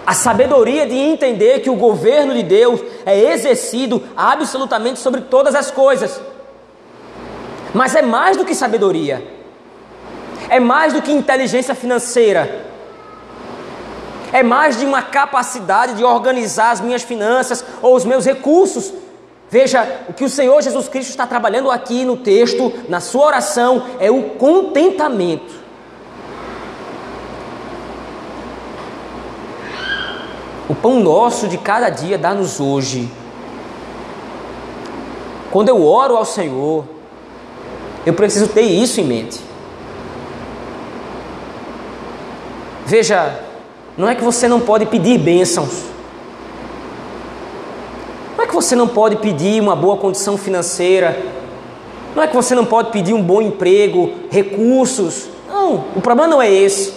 a 0.04 0.14
sabedoria 0.14 0.86
de 0.86 0.96
entender 0.96 1.60
que 1.60 1.70
o 1.70 1.76
governo 1.76 2.34
de 2.34 2.42
Deus 2.42 2.80
é 3.06 3.32
exercido 3.32 4.02
absolutamente 4.16 4.98
sobre 4.98 5.22
todas 5.22 5.54
as 5.54 5.70
coisas. 5.70 6.20
Mas 7.72 7.94
é 7.94 8.02
mais 8.02 8.36
do 8.36 8.44
que 8.44 8.54
sabedoria, 8.54 9.24
é 10.48 10.58
mais 10.58 10.92
do 10.92 11.00
que 11.00 11.12
inteligência 11.12 11.74
financeira, 11.74 12.66
é 14.32 14.42
mais 14.42 14.78
de 14.78 14.84
uma 14.84 15.02
capacidade 15.02 15.94
de 15.94 16.04
organizar 16.04 16.72
as 16.72 16.80
minhas 16.80 17.02
finanças 17.02 17.64
ou 17.80 17.94
os 17.94 18.04
meus 18.04 18.26
recursos. 18.26 18.92
Veja, 19.52 20.06
o 20.08 20.14
que 20.14 20.24
o 20.24 20.30
Senhor 20.30 20.62
Jesus 20.62 20.88
Cristo 20.88 21.10
está 21.10 21.26
trabalhando 21.26 21.70
aqui 21.70 22.06
no 22.06 22.16
texto, 22.16 22.72
na 22.88 23.00
sua 23.00 23.26
oração, 23.26 23.84
é 24.00 24.10
o 24.10 24.30
contentamento. 24.30 25.52
O 30.66 30.74
pão 30.74 31.00
nosso 31.00 31.48
de 31.48 31.58
cada 31.58 31.90
dia 31.90 32.16
dá-nos 32.16 32.60
hoje. 32.60 33.12
Quando 35.50 35.68
eu 35.68 35.84
oro 35.84 36.16
ao 36.16 36.24
Senhor, 36.24 36.86
eu 38.06 38.14
preciso 38.14 38.48
ter 38.48 38.62
isso 38.62 39.02
em 39.02 39.04
mente. 39.04 39.38
Veja, 42.86 43.38
não 43.98 44.08
é 44.08 44.14
que 44.14 44.24
você 44.24 44.48
não 44.48 44.60
pode 44.60 44.86
pedir 44.86 45.18
bênçãos. 45.18 45.91
Você 48.62 48.76
não 48.76 48.86
pode 48.86 49.16
pedir 49.16 49.60
uma 49.60 49.74
boa 49.74 49.96
condição 49.96 50.38
financeira. 50.38 51.20
Não 52.14 52.22
é 52.22 52.28
que 52.28 52.36
você 52.36 52.54
não 52.54 52.64
pode 52.64 52.92
pedir 52.92 53.12
um 53.12 53.20
bom 53.20 53.42
emprego, 53.42 54.12
recursos. 54.30 55.26
Não, 55.48 55.84
o 55.96 56.00
problema 56.00 56.30
não 56.30 56.40
é 56.40 56.48
esse. 56.48 56.92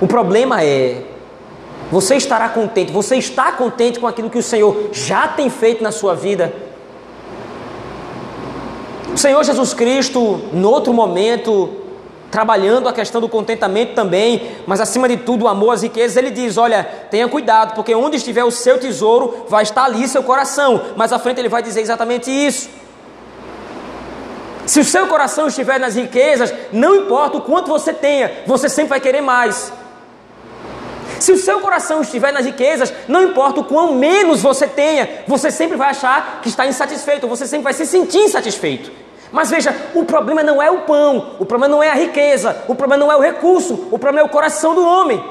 O 0.00 0.06
problema 0.06 0.64
é 0.64 1.02
você 1.92 2.16
estará 2.16 2.48
contente? 2.48 2.90
Você 2.90 3.16
está 3.16 3.52
contente 3.52 4.00
com 4.00 4.06
aquilo 4.06 4.30
que 4.30 4.38
o 4.38 4.42
Senhor 4.42 4.88
já 4.92 5.28
tem 5.28 5.50
feito 5.50 5.84
na 5.84 5.92
sua 5.92 6.14
vida? 6.14 6.54
O 9.12 9.18
Senhor 9.18 9.44
Jesus 9.44 9.74
Cristo, 9.74 10.40
em 10.54 10.64
outro 10.64 10.94
momento, 10.94 11.68
trabalhando 12.30 12.88
a 12.88 12.92
questão 12.92 13.20
do 13.20 13.28
contentamento 13.28 13.94
também, 13.94 14.56
mas 14.66 14.80
acima 14.80 15.08
de 15.08 15.16
tudo 15.16 15.44
o 15.44 15.48
amor 15.48 15.72
às 15.72 15.82
riquezas, 15.82 16.16
ele 16.16 16.30
diz: 16.30 16.56
Olha, 16.56 16.84
tenha 17.10 17.28
cuidado, 17.28 17.74
porque 17.74 17.94
onde 17.94 18.16
estiver 18.16 18.44
o 18.44 18.50
seu 18.50 18.78
tesouro, 18.78 19.46
vai 19.48 19.62
estar 19.62 19.84
ali 19.84 20.06
seu 20.06 20.22
coração. 20.22 20.80
Mas 20.96 21.12
à 21.12 21.18
frente 21.18 21.38
ele 21.38 21.48
vai 21.48 21.62
dizer 21.62 21.80
exatamente 21.80 22.30
isso. 22.30 22.68
Se 24.66 24.78
o 24.78 24.84
seu 24.84 25.08
coração 25.08 25.48
estiver 25.48 25.80
nas 25.80 25.96
riquezas, 25.96 26.54
não 26.72 26.94
importa 26.94 27.38
o 27.38 27.40
quanto 27.40 27.68
você 27.68 27.92
tenha, 27.92 28.30
você 28.46 28.68
sempre 28.68 28.90
vai 28.90 29.00
querer 29.00 29.20
mais. 29.20 29.72
Se 31.18 31.32
o 31.32 31.36
seu 31.36 31.60
coração 31.60 32.00
estiver 32.00 32.32
nas 32.32 32.46
riquezas, 32.46 32.92
não 33.08 33.24
importa 33.24 33.60
o 33.60 33.64
quão 33.64 33.94
menos 33.94 34.40
você 34.40 34.66
tenha, 34.66 35.24
você 35.26 35.50
sempre 35.50 35.76
vai 35.76 35.90
achar 35.90 36.40
que 36.40 36.48
está 36.48 36.66
insatisfeito, 36.66 37.26
você 37.26 37.46
sempre 37.46 37.64
vai 37.64 37.72
se 37.74 37.84
sentir 37.84 38.18
insatisfeito. 38.18 38.90
Mas 39.32 39.50
veja, 39.50 39.74
o 39.94 40.04
problema 40.04 40.42
não 40.42 40.60
é 40.60 40.70
o 40.70 40.80
pão, 40.80 41.36
o 41.38 41.46
problema 41.46 41.68
não 41.68 41.82
é 41.82 41.88
a 41.88 41.94
riqueza, 41.94 42.64
o 42.66 42.74
problema 42.74 42.96
não 42.96 43.12
é 43.12 43.16
o 43.16 43.20
recurso, 43.20 43.88
o 43.90 43.98
problema 43.98 44.20
é 44.20 44.24
o 44.24 44.28
coração 44.28 44.74
do 44.74 44.84
homem. 44.84 45.22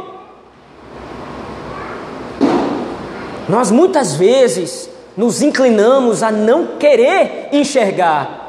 Nós 3.47 3.71
muitas 3.71 4.15
vezes 4.15 4.89
nos 5.17 5.41
inclinamos 5.41 6.23
a 6.23 6.31
não 6.31 6.77
querer 6.77 7.49
enxergar 7.51 8.39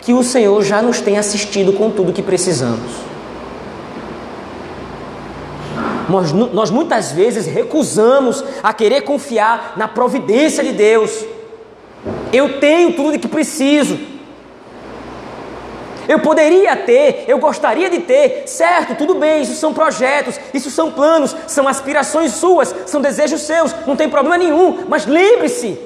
que 0.00 0.12
o 0.12 0.22
Senhor 0.22 0.62
já 0.62 0.82
nos 0.82 1.00
tem 1.00 1.18
assistido 1.18 1.72
com 1.72 1.90
tudo 1.90 2.12
que 2.12 2.22
precisamos. 2.22 2.92
Nós, 6.08 6.30
nós 6.32 6.70
muitas 6.70 7.10
vezes 7.10 7.46
recusamos 7.46 8.44
a 8.62 8.72
querer 8.72 9.00
confiar 9.00 9.72
na 9.76 9.88
providência 9.88 10.62
de 10.62 10.72
Deus. 10.72 11.24
Eu 12.32 12.60
tenho 12.60 12.92
tudo 12.92 13.16
o 13.16 13.18
que 13.18 13.26
preciso. 13.26 13.98
Eu 16.08 16.18
poderia 16.20 16.76
ter, 16.76 17.24
eu 17.26 17.38
gostaria 17.38 17.88
de 17.88 18.00
ter, 18.00 18.44
certo, 18.46 18.94
tudo 18.94 19.14
bem, 19.14 19.42
isso 19.42 19.54
são 19.54 19.72
projetos, 19.72 20.38
isso 20.52 20.70
são 20.70 20.90
planos, 20.90 21.34
são 21.46 21.66
aspirações 21.66 22.32
suas, 22.32 22.74
são 22.86 23.00
desejos 23.00 23.40
seus, 23.42 23.74
não 23.86 23.96
tem 23.96 24.08
problema 24.08 24.36
nenhum, 24.36 24.84
mas 24.88 25.06
lembre-se, 25.06 25.78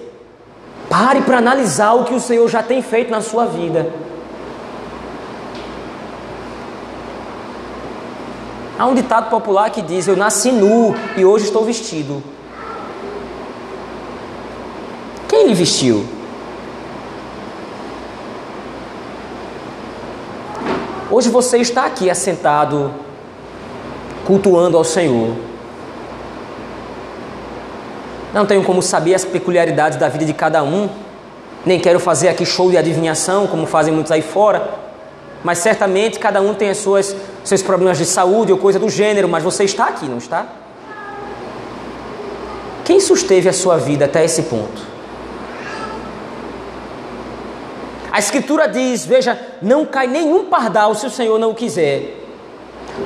pare 0.89 1.21
para 1.23 1.39
analisar 1.39 1.95
o 1.95 2.05
que 2.05 2.15
o 2.15 2.21
Senhor 2.21 2.49
já 2.49 2.63
tem 2.63 2.83
feito 2.83 3.11
na 3.11 3.21
sua 3.21 3.47
vida. 3.47 3.93
Há 8.79 8.87
um 8.87 8.95
ditado 8.95 9.29
popular 9.29 9.71
que 9.71 9.83
diz: 9.83 10.07
Eu 10.07 10.17
nasci 10.17 10.53
nu 10.53 10.95
e 11.17 11.25
hoje 11.25 11.47
estou 11.47 11.65
vestido. 11.65 12.23
Quem 15.29 15.49
lhe 15.49 15.55
vestiu? 15.55 16.18
Hoje 21.11 21.31
você 21.31 21.57
está 21.57 21.87
aqui 21.87 22.11
assentado, 22.11 22.93
cultuando 24.27 24.77
ao 24.77 24.85
Senhor. 24.85 25.35
Não 28.35 28.45
tenho 28.45 28.63
como 28.63 28.83
saber 28.83 29.15
as 29.15 29.25
peculiaridades 29.25 29.99
da 29.99 30.11
vida 30.11 30.27
de 30.27 30.35
cada 30.35 30.63
um, 30.63 30.87
nem 31.65 31.81
quero 31.81 31.99
fazer 31.99 32.29
aqui 32.29 32.45
show 32.45 32.71
de 32.71 32.77
adivinhação, 32.77 33.47
como 33.47 33.67
fazem 33.67 33.93
muitos 33.95 34.13
aí 34.13 34.21
fora, 34.21 34.69
mas 35.43 35.59
certamente 35.59 36.19
cada 36.19 36.43
um 36.43 36.53
tem 36.53 36.69
as 36.69 36.77
suas 36.77 37.17
seus 37.43 37.63
problemas 37.63 37.97
de 37.97 38.05
saúde 38.05 38.53
ou 38.53 38.59
coisa 38.59 38.79
do 38.79 38.91
gênero, 38.91 39.31
mas 39.31 39.43
você 39.43 39.65
está 39.65 39.87
aqui, 39.87 40.05
não 40.05 40.19
está? 40.19 40.45
Quem 42.85 43.01
susteve 43.01 43.49
a 43.49 43.53
sua 43.55 43.79
vida 43.79 44.05
até 44.05 44.27
esse 44.27 44.43
ponto? 44.43 44.83
A 48.13 48.19
Escritura 48.19 48.69
diz: 48.69 49.07
veja, 49.07 49.39
não 49.61 49.85
cai 49.85 50.07
nenhum 50.07 50.45
pardal 50.45 50.95
se 50.95 51.07
o 51.07 51.11
Senhor 51.11 51.39
não 51.39 51.55
quiser. 51.55 52.17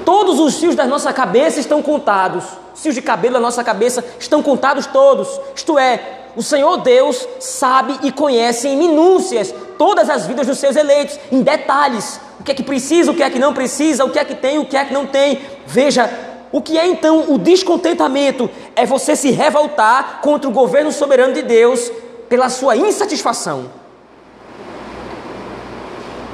Todos 0.04 0.38
os 0.38 0.59
fios 0.59 0.75
da 0.75 0.87
nossa 0.87 1.12
cabeça 1.12 1.61
estão 1.61 1.82
contados. 1.82 2.44
Os 2.75 2.82
fios 2.82 2.94
de 2.94 3.02
cabelo 3.02 3.35
da 3.35 3.40
nossa 3.40 3.62
cabeça 3.62 4.04
estão 4.18 4.42
contados 4.42 4.87
todos. 4.87 5.28
Isto 5.54 5.78
é, 5.78 6.23
o 6.37 6.42
Senhor 6.42 6.78
Deus 6.78 7.26
sabe 7.38 7.99
e 8.02 8.11
conhece 8.11 8.68
em 8.68 8.76
minúcias 8.76 9.54
todas 9.76 10.09
as 10.09 10.26
vidas 10.26 10.47
dos 10.47 10.59
seus 10.59 10.76
eleitos, 10.76 11.18
em 11.30 11.42
detalhes. 11.42 12.21
O 12.40 12.44
que 12.44 12.52
é 12.52 12.54
que 12.54 12.62
precisa, 12.62 13.11
o 13.11 13.14
que 13.14 13.23
é 13.23 13.30
que 13.30 13.38
não 13.38 13.52
precisa, 13.52 14.04
o 14.04 14.11
que 14.11 14.18
é 14.18 14.25
que 14.25 14.35
tem, 14.35 14.59
o 14.59 14.64
que 14.64 14.76
é 14.76 14.85
que 14.85 14.94
não 14.94 15.06
tem. 15.06 15.40
Veja, 15.66 16.11
o 16.50 16.61
que 16.61 16.78
é 16.78 16.87
então 16.87 17.32
o 17.32 17.38
descontentamento? 17.38 18.49
É 18.75 18.87
você 18.87 19.14
se 19.14 19.30
revoltar 19.30 20.21
contra 20.23 20.49
o 20.49 20.52
governo 20.52 20.90
soberano 20.90 21.35
de 21.35 21.42
Deus 21.42 21.90
pela 22.28 22.49
sua 22.49 22.76
insatisfação. 22.76 23.81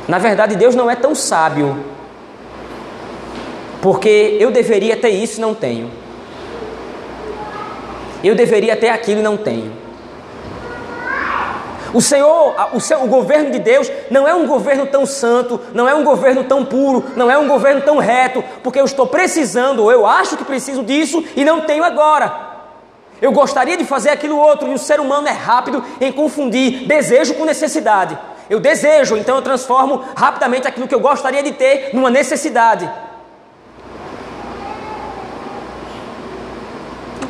Na 0.09 0.17
verdade, 0.19 0.57
Deus 0.57 0.75
não 0.75 0.91
é 0.91 0.97
tão 0.97 1.15
sábio 1.15 1.77
porque 3.83 4.37
eu 4.41 4.50
deveria 4.50 4.97
ter 4.97 5.11
isso 5.11 5.38
e 5.38 5.41
não 5.41 5.55
tenho. 5.55 5.91
Eu 8.25 8.35
deveria 8.35 8.75
ter 8.75 8.88
aquilo 8.88 9.21
e 9.21 9.23
não 9.23 9.37
tenho. 9.37 9.71
O 11.93 12.03
Senhor, 12.03 12.55
o, 12.73 12.81
seu, 12.81 13.03
o 13.03 13.07
governo 13.07 13.50
de 13.50 13.59
Deus 13.59 13.91
não 14.11 14.27
é 14.27 14.35
um 14.35 14.47
governo 14.47 14.87
tão 14.87 15.07
santo, 15.07 15.61
não 15.73 15.88
é 15.88 15.95
um 15.95 16.05
governo 16.05 16.45
tão 16.45 16.65
puro, 16.65 17.05
não 17.17 17.31
é 17.31 17.38
um 17.38 17.49
governo 17.49 17.81
tão 17.83 17.99
reto, 17.99 18.43
porque 18.62 18.81
eu 18.81 18.85
estou 18.85 19.07
precisando, 19.07 19.83
ou 19.83 19.93
eu 19.93 20.07
acho 20.07 20.37
que 20.37 20.45
preciso 20.45 20.83
disso 20.83 21.25
e 21.37 21.45
não 21.45 21.62
tenho 21.62 21.85
agora. 21.85 22.49
Eu 23.23 23.33
gostaria 23.33 23.77
de 23.77 23.85
fazer 23.85 24.11
aquilo 24.11 24.37
outro, 24.37 24.71
e 24.71 24.75
o 24.75 24.79
ser 24.79 25.00
humano 25.00 25.29
é 25.29 25.33
rápido 25.33 25.83
em 26.00 26.12
confundir 26.12 26.87
desejo 26.87 27.35
com 27.35 27.45
necessidade. 27.45 28.19
Eu 28.49 28.59
desejo, 28.59 29.17
então 29.17 29.37
eu 29.37 29.43
transformo 29.43 30.02
rapidamente 30.17 30.67
aquilo 30.67 30.88
que 30.88 30.95
eu 30.95 31.00
gostaria 31.00 31.43
de 31.43 31.52
ter 31.52 31.90
numa 31.93 32.11
necessidade. 32.11 32.90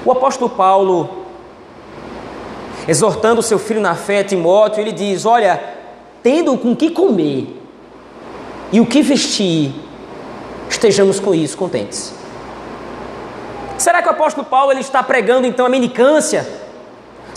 O 0.04 0.12
apóstolo 0.12 0.48
Paulo, 0.48 1.26
exortando 2.86 3.42
seu 3.42 3.58
filho 3.58 3.80
na 3.80 3.94
fé, 3.94 4.22
Timóteo, 4.22 4.80
ele 4.80 4.92
diz: 4.92 5.26
Olha, 5.26 5.60
tendo 6.22 6.56
com 6.56 6.74
que 6.74 6.90
comer 6.90 7.60
e 8.70 8.80
o 8.80 8.86
que 8.86 9.02
vestir, 9.02 9.74
estejamos 10.70 11.18
com 11.18 11.34
isso 11.34 11.56
contentes. 11.56 12.14
Será 13.76 14.02
que 14.02 14.08
o 14.08 14.12
apóstolo 14.12 14.46
Paulo 14.46 14.72
ele 14.72 14.80
está 14.80 15.02
pregando 15.02 15.46
então 15.46 15.66
a 15.66 15.68
mendicância? 15.68 16.67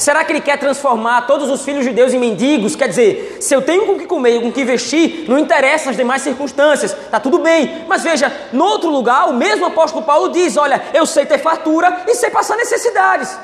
Será 0.01 0.25
que 0.25 0.31
ele 0.31 0.41
quer 0.41 0.57
transformar 0.57 1.27
todos 1.27 1.47
os 1.47 1.63
filhos 1.63 1.85
de 1.85 1.91
Deus 1.91 2.11
em 2.11 2.17
mendigos? 2.17 2.75
Quer 2.75 2.87
dizer, 2.87 3.37
se 3.39 3.53
eu 3.53 3.61
tenho 3.61 3.85
com 3.85 3.99
que 3.99 4.07
comer 4.07 4.37
e 4.37 4.41
com 4.41 4.51
que 4.51 4.65
vestir, 4.65 5.25
não 5.29 5.37
interessa 5.37 5.91
as 5.91 5.95
demais 5.95 6.23
circunstâncias, 6.23 6.91
está 6.91 7.19
tudo 7.19 7.37
bem. 7.37 7.85
Mas 7.87 8.01
veja, 8.01 8.33
no 8.51 8.65
outro 8.65 8.89
lugar, 8.89 9.29
o 9.29 9.33
mesmo 9.33 9.63
apóstolo 9.63 10.03
Paulo 10.03 10.29
diz: 10.29 10.57
Olha, 10.57 10.81
eu 10.91 11.05
sei 11.05 11.27
ter 11.27 11.37
fartura 11.37 12.01
e 12.07 12.15
sei 12.15 12.31
passar 12.31 12.57
necessidades. 12.57 13.37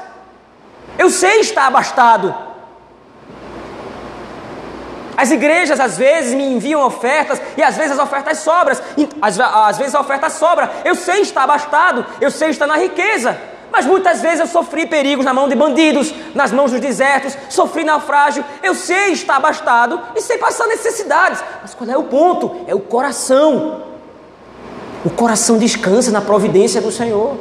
Eu 0.98 1.12
sei 1.12 1.42
estar 1.42 1.68
abastado. 1.68 2.36
As 5.16 5.30
igrejas 5.30 5.80
às 5.80 5.96
vezes 5.96 6.34
me 6.34 6.44
enviam 6.44 6.82
ofertas 6.82 7.40
e 7.56 7.62
às 7.62 7.78
vezes 7.78 7.92
as 7.92 8.00
ofertas 8.00 8.40
sobram. 8.40 8.76
Às 9.22 9.78
vezes 9.78 9.94
a 9.94 10.00
oferta 10.00 10.28
sobra. 10.28 10.72
Eu 10.84 10.96
sei 10.96 11.22
estar 11.22 11.44
abastado, 11.44 12.04
eu 12.20 12.32
sei 12.32 12.50
estar 12.50 12.66
na 12.66 12.78
riqueza. 12.78 13.40
Mas 13.72 13.86
muitas 13.86 14.22
vezes 14.22 14.40
eu 14.40 14.48
sofri 14.48 14.86
perigos 14.86 15.26
na 15.26 15.34
mão 15.34 15.48
de 15.48 15.56
bandidos, 15.56 16.14
nas 16.34 16.52
mãos 16.52 16.72
dos 16.72 16.80
desertos, 16.80 17.38
sofri 17.50 17.84
naufrágio. 17.84 18.44
Eu 18.64 18.74
sei 18.74 19.12
estar 19.12 19.36
abastado 19.36 20.00
e 20.16 20.22
sei 20.22 20.38
passar 20.38 20.68
necessidades. 20.68 21.44
Mas 21.62 21.74
qual 21.74 21.90
é 21.90 21.98
o 21.98 22.04
ponto? 22.04 22.62
É 22.68 22.74
o 22.74 22.80
coração. 22.80 23.82
O 25.06 25.10
coração 25.10 25.58
descansa 25.58 26.12
na 26.12 26.22
providência 26.22 26.82
do 26.82 26.92
Senhor. 26.92 27.38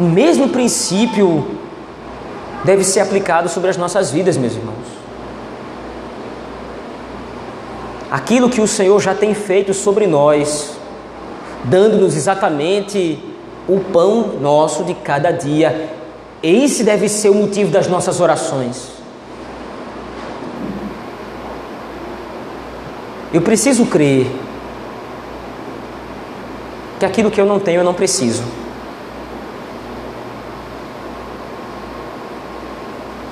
O 0.00 0.04
mesmo 0.04 0.48
princípio 0.48 1.56
deve 2.64 2.82
ser 2.82 3.00
aplicado 3.00 3.48
sobre 3.48 3.70
as 3.70 3.76
nossas 3.76 4.10
vidas, 4.10 4.36
meus 4.36 4.54
irmãos. 4.54 4.86
Aquilo 8.10 8.50
que 8.50 8.60
o 8.60 8.66
Senhor 8.66 9.00
já 9.00 9.14
tem 9.14 9.34
feito 9.34 9.72
sobre 9.72 10.06
nós, 10.06 10.73
dando-nos 11.64 12.14
exatamente 12.14 13.18
o 13.66 13.80
pão 13.80 14.38
nosso 14.40 14.84
de 14.84 14.94
cada 14.94 15.30
dia. 15.30 15.90
Esse 16.42 16.84
deve 16.84 17.08
ser 17.08 17.30
o 17.30 17.34
motivo 17.34 17.70
das 17.70 17.88
nossas 17.88 18.20
orações. 18.20 18.92
Eu 23.32 23.40
preciso 23.42 23.86
crer 23.86 24.30
que 26.98 27.04
aquilo 27.04 27.30
que 27.30 27.40
eu 27.40 27.46
não 27.46 27.58
tenho 27.58 27.80
eu 27.80 27.84
não 27.84 27.94
preciso. 27.94 28.44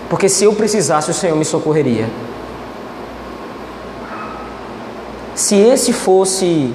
Porque 0.09 0.29
se 0.29 0.45
eu 0.45 0.55
precisasse, 0.55 1.11
o 1.11 1.15
Senhor 1.15 1.37
me 1.37 1.45
socorreria. 1.45 2.09
Se 5.35 5.55
esse 5.55 5.93
fosse 5.93 6.75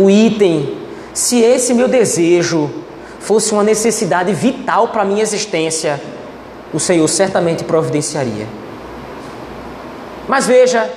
o 0.00 0.08
item, 0.08 0.78
se 1.12 1.42
esse 1.42 1.74
meu 1.74 1.86
desejo 1.86 2.70
fosse 3.18 3.52
uma 3.52 3.62
necessidade 3.62 4.32
vital 4.32 4.88
para 4.88 5.02
a 5.02 5.04
minha 5.04 5.22
existência, 5.22 6.00
o 6.72 6.80
Senhor 6.80 7.06
certamente 7.06 7.64
providenciaria. 7.64 8.46
Mas 10.26 10.46
veja, 10.46 10.90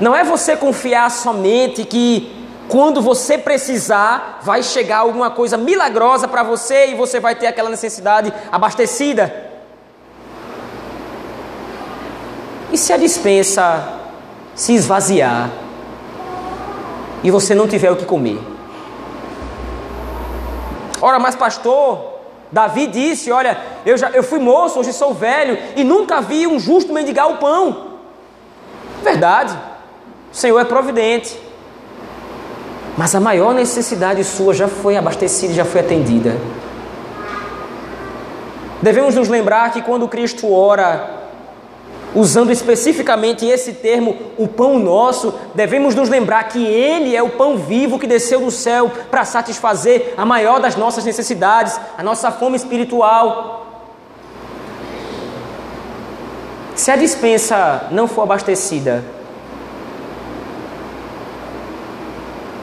não 0.00 0.16
é 0.16 0.24
você 0.24 0.56
confiar 0.56 1.10
somente 1.10 1.84
que 1.84 2.34
quando 2.66 3.02
você 3.02 3.36
precisar, 3.36 4.40
vai 4.42 4.62
chegar 4.62 4.98
alguma 4.98 5.30
coisa 5.30 5.58
milagrosa 5.58 6.26
para 6.26 6.42
você 6.42 6.86
e 6.86 6.94
você 6.94 7.20
vai 7.20 7.34
ter 7.34 7.46
aquela 7.46 7.68
necessidade 7.68 8.32
abastecida. 8.50 9.50
E 12.72 12.78
se 12.78 12.90
a 12.90 12.96
dispensa 12.96 14.00
se 14.54 14.72
esvaziar? 14.72 15.67
E 17.22 17.30
você 17.30 17.54
não 17.54 17.66
tiver 17.66 17.90
o 17.90 17.96
que 17.96 18.04
comer. 18.04 18.38
Ora, 21.00 21.18
mas 21.18 21.34
pastor, 21.34 22.18
Davi 22.50 22.86
disse: 22.86 23.30
Olha, 23.30 23.58
eu, 23.84 23.96
já, 23.96 24.10
eu 24.10 24.22
fui 24.22 24.38
moço, 24.38 24.78
hoje 24.78 24.92
sou 24.92 25.14
velho 25.14 25.58
e 25.76 25.84
nunca 25.84 26.20
vi 26.20 26.46
um 26.46 26.58
justo 26.58 26.92
mendigar 26.92 27.30
o 27.30 27.36
pão. 27.36 27.88
Verdade, 29.02 29.56
o 30.32 30.36
Senhor 30.36 30.58
é 30.58 30.64
providente, 30.64 31.38
mas 32.96 33.14
a 33.14 33.20
maior 33.20 33.54
necessidade 33.54 34.24
sua 34.24 34.52
já 34.52 34.66
foi 34.66 34.96
abastecida, 34.96 35.54
já 35.54 35.64
foi 35.64 35.80
atendida. 35.80 36.36
Devemos 38.82 39.14
nos 39.14 39.28
lembrar 39.28 39.72
que 39.72 39.82
quando 39.82 40.06
Cristo 40.08 40.52
ora 40.52 41.17
usando 42.14 42.50
especificamente 42.50 43.44
esse 43.44 43.74
termo, 43.74 44.16
o 44.36 44.48
pão 44.48 44.78
nosso, 44.78 45.34
devemos 45.54 45.94
nos 45.94 46.08
lembrar 46.08 46.44
que 46.44 46.64
Ele 46.64 47.14
é 47.14 47.22
o 47.22 47.30
pão 47.30 47.56
vivo 47.56 47.98
que 47.98 48.06
desceu 48.06 48.40
do 48.40 48.50
céu 48.50 48.90
para 49.10 49.24
satisfazer 49.24 50.14
a 50.16 50.24
maior 50.24 50.60
das 50.60 50.76
nossas 50.76 51.04
necessidades, 51.04 51.78
a 51.96 52.02
nossa 52.02 52.30
fome 52.30 52.56
espiritual. 52.56 53.66
Se 56.74 56.90
a 56.90 56.96
dispensa 56.96 57.88
não 57.90 58.06
for 58.06 58.22
abastecida, 58.22 59.04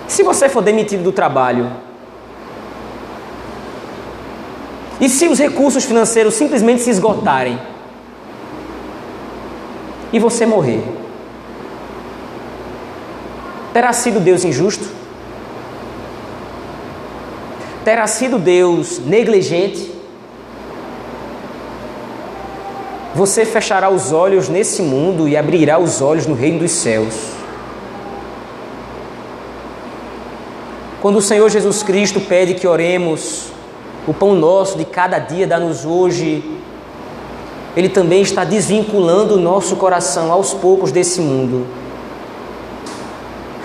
se 0.08 0.24
você 0.24 0.48
for 0.48 0.62
demitido 0.62 1.04
do 1.04 1.12
trabalho, 1.12 1.70
e 5.00 5.10
se 5.10 5.28
os 5.28 5.38
recursos 5.38 5.84
financeiros 5.84 6.34
simplesmente 6.36 6.82
se 6.82 6.90
esgotarem, 6.90 7.60
e 10.16 10.20
você 10.20 10.46
morrer, 10.46 10.82
terá 13.74 13.92
sido 13.92 14.22
Deus 14.22 14.46
injusto? 14.46 14.88
Terá 17.84 18.08
sido 18.08 18.40
Deus 18.40 18.98
negligente? 19.00 19.92
Você 23.14 23.44
fechará 23.44 23.90
os 23.90 24.14
olhos 24.14 24.48
nesse 24.48 24.82
mundo 24.82 25.28
e 25.28 25.36
abrirá 25.36 25.78
os 25.78 26.02
olhos 26.02 26.26
no 26.26 26.34
reino 26.34 26.60
dos 26.60 26.72
céus. 26.72 27.14
Quando 31.02 31.18
o 31.18 31.22
Senhor 31.22 31.50
Jesus 31.50 31.84
Cristo 31.84 32.22
pede 32.22 32.54
que 32.54 32.66
oremos, 32.66 33.48
o 34.08 34.14
pão 34.14 34.34
nosso 34.34 34.78
de 34.78 34.86
cada 34.86 35.20
dia 35.20 35.46
dá-nos 35.46 35.84
hoje, 35.84 36.42
Ele 37.76 37.90
também 37.90 38.22
está 38.22 38.44
desvinculando 38.44 39.36
o 39.36 39.40
nosso 39.40 39.76
coração 39.76 40.32
aos 40.32 40.54
poucos 40.54 40.92
desse 40.92 41.20
mundo. 41.20 41.68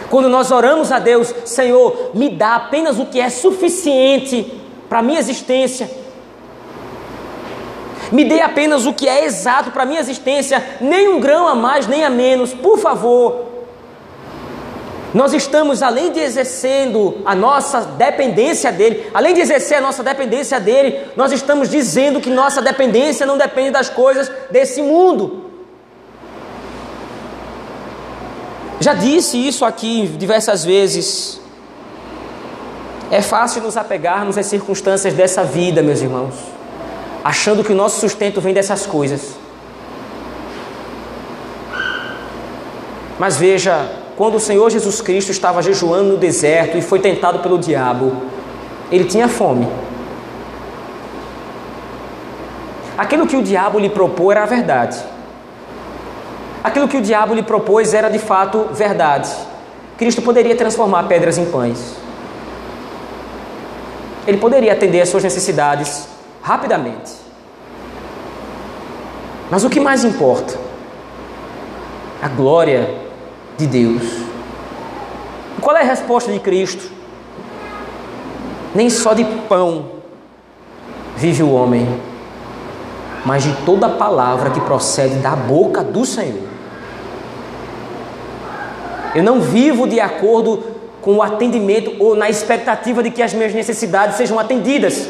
Quando 0.09 0.29
nós 0.29 0.51
oramos 0.51 0.91
a 0.91 0.99
Deus, 0.99 1.33
Senhor, 1.45 2.11
me 2.15 2.29
dá 2.29 2.57
apenas 2.57 2.99
o 2.99 3.07
que 3.07 3.21
é 3.21 3.31
suficiente 3.31 4.53
para 4.89 4.99
a 4.99 5.03
minha 5.03 5.21
existência. 5.21 5.89
Me 8.11 8.25
dê 8.25 8.41
apenas 8.41 8.87
o 8.87 8.93
que 8.93 9.09
é 9.09 9.25
exato 9.25 9.71
para 9.71 9.85
a 9.85 9.87
minha 9.87 10.01
existência, 10.01 10.79
nem 10.81 11.09
um 11.09 11.21
grão 11.21 11.47
a 11.47 11.55
mais, 11.55 11.87
nem 11.87 12.05
a 12.05 12.11
menos, 12.11 12.53
por 12.53 12.77
favor. 12.79 13.50
Nós 15.13 15.33
estamos, 15.33 15.83
além 15.83 16.13
de 16.13 16.21
exercendo 16.21 17.19
a 17.25 17.35
nossa 17.35 17.81
dependência 17.81 18.71
dele, 18.71 19.11
além 19.13 19.35
de 19.35 19.41
exercer 19.41 19.79
a 19.79 19.81
nossa 19.81 20.03
dependência 20.05 20.61
dele, 20.61 21.01
nós 21.17 21.33
estamos 21.33 21.69
dizendo 21.69 22.21
que 22.21 22.31
nossa 22.31 22.63
dependência 22.63 23.27
não 23.27 23.37
depende 23.37 23.71
das 23.73 23.89
coisas 23.89 24.31
desse 24.51 24.81
mundo. 24.81 25.51
Já 28.79 28.95
disse 28.95 29.37
isso 29.37 29.65
aqui 29.65 30.07
diversas 30.17 30.65
vezes. 30.65 31.41
É 33.11 33.21
fácil 33.21 33.63
nos 33.63 33.77
apegarmos 33.77 34.39
às 34.39 34.47
circunstâncias 34.47 35.13
dessa 35.13 35.43
vida, 35.43 35.83
meus 35.83 36.01
irmãos, 36.01 36.35
achando 37.25 37.65
que 37.65 37.73
o 37.73 37.77
nosso 37.77 37.99
sustento 38.01 38.41
vem 38.41 38.55
dessas 38.55 38.87
coisas. 38.87 39.35
Mas 43.19 43.37
veja, 43.37 44.00
quando 44.21 44.35
o 44.35 44.39
Senhor 44.41 44.69
Jesus 44.69 45.01
Cristo 45.01 45.31
estava 45.31 45.63
jejuando 45.63 46.11
no 46.11 46.17
deserto 46.19 46.77
e 46.77 46.83
foi 46.83 47.01
tentado 47.01 47.39
pelo 47.39 47.57
diabo, 47.57 48.13
ele 48.93 49.05
tinha 49.05 49.27
fome. 49.27 49.67
Aquilo 52.99 53.27
que 53.27 53.35
o 53.35 53.43
diabo 53.43 53.79
lhe 53.79 53.89
propôs 53.89 54.37
era 54.37 54.43
a 54.43 54.47
verdade. 54.47 55.03
Aquilo 56.63 56.87
que 56.87 56.99
o 56.99 57.01
diabo 57.01 57.33
lhe 57.33 57.43
propôs 57.43 57.95
era 57.95 58.11
de 58.11 58.19
fato 58.19 58.67
verdade. 58.75 59.31
Cristo 59.97 60.21
poderia 60.21 60.55
transformar 60.55 61.05
pedras 61.05 61.39
em 61.39 61.47
pães. 61.47 61.97
Ele 64.27 64.37
poderia 64.37 64.75
atender 64.75 65.01
às 65.01 65.09
suas 65.09 65.25
necessidades 65.25 66.07
rapidamente. 66.43 67.11
Mas 69.51 69.65
o 69.65 69.71
que 69.71 69.81
mais 69.81 70.05
importa? 70.05 70.59
A 72.21 72.29
glória 72.29 73.09
de 73.61 73.67
Deus. 73.67 74.03
Qual 75.61 75.77
é 75.77 75.83
a 75.83 75.85
resposta 75.85 76.33
de 76.33 76.41
Cristo? 76.41 76.91
Nem 78.75 78.89
só 78.89 79.13
de 79.13 79.25
pão 79.49 79.87
vive 81.17 81.43
o 81.43 81.53
homem, 81.53 81.87
mas 83.27 83.43
de 83.43 83.53
toda 83.67 83.89
palavra 83.89 84.51
que 84.51 84.61
procede 84.61 85.17
da 85.17 85.37
boca 85.37 85.85
do 85.85 86.07
Senhor. 86.07 86.49
Eu 89.15 89.23
não 89.23 89.41
vivo 89.41 89.87
de 89.87 90.01
acordo 90.01 90.63
com 91.03 91.17
o 91.17 91.23
atendimento 91.23 91.97
ou 91.99 92.15
na 92.15 92.31
expectativa 92.31 93.03
de 93.03 93.11
que 93.11 93.23
as 93.23 93.35
minhas 93.35 93.53
necessidades 93.53 94.17
sejam 94.17 94.39
atendidas. 94.39 95.09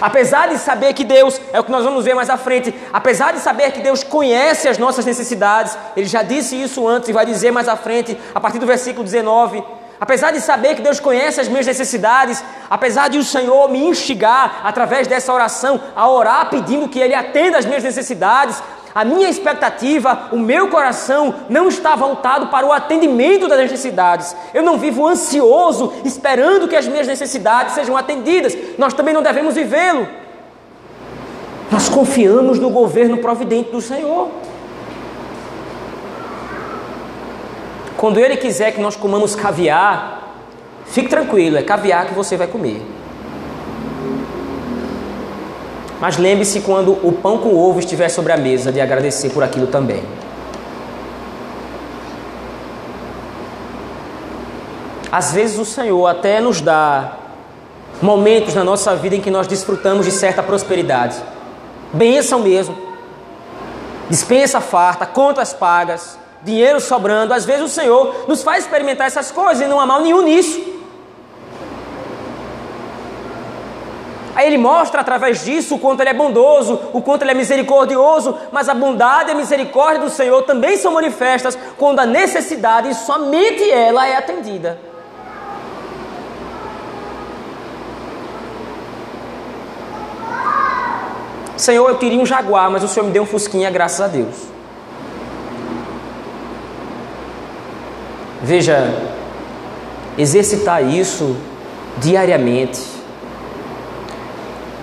Apesar 0.00 0.48
de 0.48 0.58
saber 0.58 0.92
que 0.92 1.04
Deus, 1.04 1.40
é 1.52 1.58
o 1.58 1.64
que 1.64 1.70
nós 1.70 1.84
vamos 1.84 2.04
ver 2.04 2.14
mais 2.14 2.30
à 2.30 2.36
frente, 2.36 2.74
apesar 2.92 3.32
de 3.32 3.40
saber 3.40 3.72
que 3.72 3.80
Deus 3.80 4.04
conhece 4.04 4.68
as 4.68 4.78
nossas 4.78 5.04
necessidades, 5.04 5.76
Ele 5.96 6.06
já 6.06 6.22
disse 6.22 6.60
isso 6.60 6.86
antes 6.86 7.08
e 7.08 7.12
vai 7.12 7.26
dizer 7.26 7.50
mais 7.50 7.68
à 7.68 7.76
frente, 7.76 8.18
a 8.34 8.40
partir 8.40 8.58
do 8.58 8.66
versículo 8.66 9.04
19. 9.04 9.62
Apesar 10.00 10.30
de 10.30 10.40
saber 10.40 10.76
que 10.76 10.82
Deus 10.82 11.00
conhece 11.00 11.40
as 11.40 11.48
minhas 11.48 11.66
necessidades, 11.66 12.44
apesar 12.70 13.08
de 13.08 13.18
o 13.18 13.24
Senhor 13.24 13.68
me 13.68 13.84
instigar 13.84 14.60
através 14.62 15.08
dessa 15.08 15.32
oração 15.32 15.80
a 15.96 16.08
orar 16.08 16.48
pedindo 16.48 16.88
que 16.88 17.00
Ele 17.00 17.14
atenda 17.14 17.58
as 17.58 17.64
minhas 17.66 17.82
necessidades, 17.82 18.62
a 18.98 19.04
minha 19.04 19.28
expectativa, 19.28 20.28
o 20.32 20.38
meu 20.40 20.66
coração 20.70 21.32
não 21.48 21.68
está 21.68 21.94
voltado 21.94 22.48
para 22.48 22.66
o 22.66 22.72
atendimento 22.72 23.46
das 23.46 23.60
necessidades. 23.60 24.34
Eu 24.52 24.60
não 24.60 24.76
vivo 24.76 25.06
ansioso 25.06 25.92
esperando 26.04 26.66
que 26.66 26.74
as 26.74 26.88
minhas 26.88 27.06
necessidades 27.06 27.74
sejam 27.74 27.96
atendidas. 27.96 28.58
Nós 28.76 28.92
também 28.92 29.14
não 29.14 29.22
devemos 29.22 29.54
vivê-lo. 29.54 30.08
Nós 31.70 31.88
confiamos 31.88 32.58
no 32.58 32.70
governo 32.70 33.18
providente 33.18 33.70
do 33.70 33.80
Senhor. 33.80 34.30
Quando 37.96 38.18
Ele 38.18 38.36
quiser 38.36 38.72
que 38.72 38.80
nós 38.80 38.96
comamos 38.96 39.36
caviar, 39.36 40.34
fique 40.86 41.08
tranquilo, 41.08 41.56
é 41.56 41.62
caviar 41.62 42.06
que 42.06 42.14
você 42.14 42.36
vai 42.36 42.48
comer. 42.48 42.97
Mas 46.00 46.16
lembre-se 46.16 46.60
quando 46.60 46.92
o 46.92 47.12
pão 47.12 47.38
com 47.38 47.56
ovo 47.56 47.80
estiver 47.80 48.08
sobre 48.08 48.32
a 48.32 48.36
mesa 48.36 48.70
de 48.70 48.80
agradecer 48.80 49.30
por 49.30 49.42
aquilo 49.42 49.66
também. 49.66 50.02
Às 55.10 55.32
vezes 55.32 55.58
o 55.58 55.64
Senhor 55.64 56.06
até 56.06 56.40
nos 56.40 56.60
dá 56.60 57.14
momentos 58.00 58.54
na 58.54 58.62
nossa 58.62 58.94
vida 58.94 59.16
em 59.16 59.20
que 59.20 59.30
nós 59.30 59.46
desfrutamos 59.46 60.06
de 60.06 60.12
certa 60.12 60.42
prosperidade. 60.42 61.16
Bênção 61.92 62.40
mesmo. 62.40 62.76
Dispensa 64.08 64.60
farta, 64.60 65.04
contas 65.06 65.52
pagas, 65.52 66.18
dinheiro 66.44 66.80
sobrando. 66.80 67.34
Às 67.34 67.44
vezes 67.44 67.64
o 67.64 67.68
Senhor 67.68 68.26
nos 68.28 68.42
faz 68.42 68.64
experimentar 68.64 69.06
essas 69.06 69.30
coisas 69.30 69.64
e 69.64 69.68
não 69.68 69.80
há 69.80 69.86
mal 69.86 70.00
nenhum 70.00 70.22
nisso. 70.22 70.77
Aí 74.38 74.46
ele 74.46 74.56
mostra 74.56 75.00
através 75.00 75.44
disso 75.44 75.74
o 75.74 75.78
quanto 75.80 75.98
ele 75.98 76.10
é 76.10 76.14
bondoso, 76.14 76.80
o 76.92 77.02
quanto 77.02 77.22
ele 77.22 77.32
é 77.32 77.34
misericordioso, 77.34 78.38
mas 78.52 78.68
a 78.68 78.72
bondade 78.72 79.30
e 79.30 79.32
a 79.32 79.34
misericórdia 79.34 80.00
do 80.00 80.08
Senhor 80.08 80.42
também 80.42 80.76
são 80.76 80.92
manifestas 80.92 81.58
quando 81.76 81.98
a 81.98 82.06
necessidade, 82.06 82.94
somente 82.94 83.68
ela 83.68 84.06
é 84.06 84.16
atendida. 84.16 84.78
Senhor, 91.56 91.88
eu 91.88 91.98
queria 91.98 92.20
um 92.20 92.24
jaguar, 92.24 92.70
mas 92.70 92.84
o 92.84 92.86
Senhor 92.86 93.06
me 93.06 93.10
deu 93.10 93.24
um 93.24 93.26
fusquinha, 93.26 93.68
graças 93.72 94.00
a 94.00 94.06
Deus. 94.06 94.36
Veja, 98.40 98.86
exercitar 100.16 100.84
isso 100.84 101.36
diariamente 101.96 102.97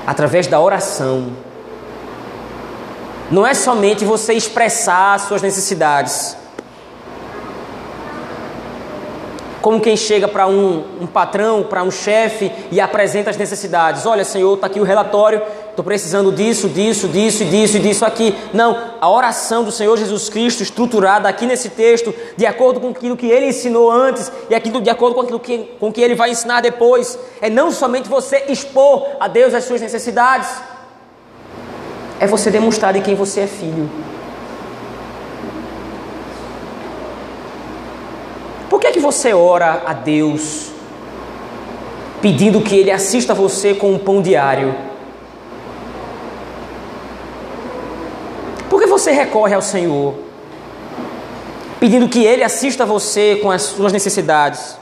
através 0.06 0.48
da 0.48 0.60
oração. 0.60 1.32
Não 3.32 3.46
é 3.46 3.54
somente 3.54 4.06
você 4.06 4.34
expressar 4.34 5.20
suas 5.20 5.42
necessidades. 5.42 6.38
Como 9.62 9.82
quem 9.82 9.98
chega 9.98 10.28
para 10.28 10.46
um, 10.46 11.02
um, 11.02 11.08
patrão, 11.08 11.64
para 11.64 11.82
um 11.82 11.90
chefe 11.90 12.52
e 12.72 12.80
apresenta 12.80 13.32
as 13.32 13.38
necessidades. 13.38 14.06
Olha, 14.06 14.24
Senhor, 14.24 14.54
está 14.54 14.68
aqui 14.68 14.80
o 14.80 14.84
relatório, 14.84 15.42
estou 15.76 15.84
precisando 15.84 16.32
disso, 16.32 16.70
disso, 16.70 17.10
disso, 17.10 17.44
disso 17.44 17.78
e 17.78 17.80
disso 17.82 18.06
aqui. 18.06 18.34
Não, 18.54 18.78
a 19.02 19.10
oração 19.10 19.62
do 19.62 19.72
Senhor 19.72 19.98
Jesus 19.98 20.30
Cristo, 20.30 20.64
estruturada 20.64 21.28
aqui 21.28 21.46
nesse 21.46 21.70
texto, 21.70 22.16
de 22.38 22.46
acordo 22.46 22.80
com 22.80 22.90
aquilo 22.90 23.18
que 23.18 23.28
ele 23.28 23.48
ensinou 23.48 23.92
antes 23.92 24.32
e 24.50 24.56
aquilo, 24.56 24.80
de 24.80 24.90
acordo 24.90 25.16
com 25.16 25.22
aquilo 25.22 25.40
que, 25.40 25.58
com 25.78 25.92
que 25.92 26.00
ele 26.00 26.16
vai 26.16 26.32
ensinar 26.32 26.62
depois, 26.62 27.20
é 27.42 27.50
não 27.50 27.72
somente 27.72 28.08
você 28.08 28.46
expor 28.48 29.06
a 29.20 29.28
Deus 29.28 29.54
as 29.54 29.66
suas 29.66 29.82
necessidades, 29.82 30.50
é 32.22 32.26
você 32.26 32.50
demonstrar 32.50 32.94
de 32.94 33.02
quem 33.02 33.14
você 33.14 33.42
é 33.42 33.48
filho. 33.48 33.90
Por 38.70 38.80
que, 38.80 38.88
é 38.88 38.92
que 38.92 39.00
você 39.00 39.34
ora 39.34 39.84
a 39.86 39.92
Deus 39.92 40.72
pedindo 42.22 42.62
que 42.62 42.78
Ele 42.78 42.92
assista 42.92 43.34
você 43.34 43.74
com 43.74 43.92
um 43.92 44.00
pão 44.00 44.22
diário? 44.22 44.74
Por 48.76 48.82
que 48.82 48.85
você 48.98 49.12
recorre 49.12 49.54
ao 49.54 49.62
Senhor 49.62 50.16
pedindo 51.82 52.08
que 52.08 52.24
Ele 52.24 52.44
assista 52.44 52.86
você 52.86 53.36
com 53.42 53.52
as 53.52 53.62
suas 53.62 53.92
necessidades? 53.92 54.78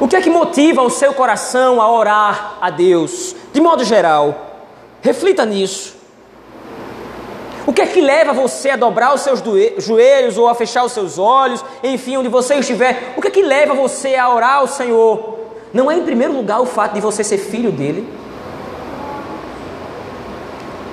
O 0.00 0.08
que 0.08 0.16
é 0.16 0.22
que 0.22 0.30
motiva 0.30 0.80
o 0.80 0.88
seu 0.88 1.12
coração 1.12 1.80
a 1.80 1.92
orar 1.92 2.56
a 2.58 2.70
Deus? 2.70 3.36
De 3.52 3.60
modo 3.60 3.84
geral, 3.84 4.62
reflita 5.02 5.44
nisso. 5.44 5.94
O 7.66 7.72
que 7.72 7.82
é 7.82 7.86
que 7.86 8.00
leva 8.00 8.32
você 8.32 8.70
a 8.70 8.76
dobrar 8.76 9.14
os 9.14 9.20
seus 9.20 9.42
joelhos 9.76 10.38
ou 10.38 10.48
a 10.48 10.54
fechar 10.54 10.84
os 10.84 10.92
seus 10.92 11.18
olhos, 11.18 11.62
enfim, 11.84 12.16
onde 12.16 12.30
você 12.30 12.54
estiver? 12.54 13.12
O 13.14 13.20
que 13.20 13.28
é 13.28 13.30
que 13.30 13.42
leva 13.42 13.74
você 13.74 14.16
a 14.16 14.34
orar 14.34 14.56
ao 14.56 14.66
Senhor? 14.66 15.38
Não 15.72 15.90
é 15.90 15.96
em 15.98 16.02
primeiro 16.02 16.32
lugar 16.32 16.62
o 16.62 16.66
fato 16.66 16.94
de 16.94 17.00
você 17.00 17.22
ser 17.22 17.38
filho 17.38 17.70
dele? 17.70 18.21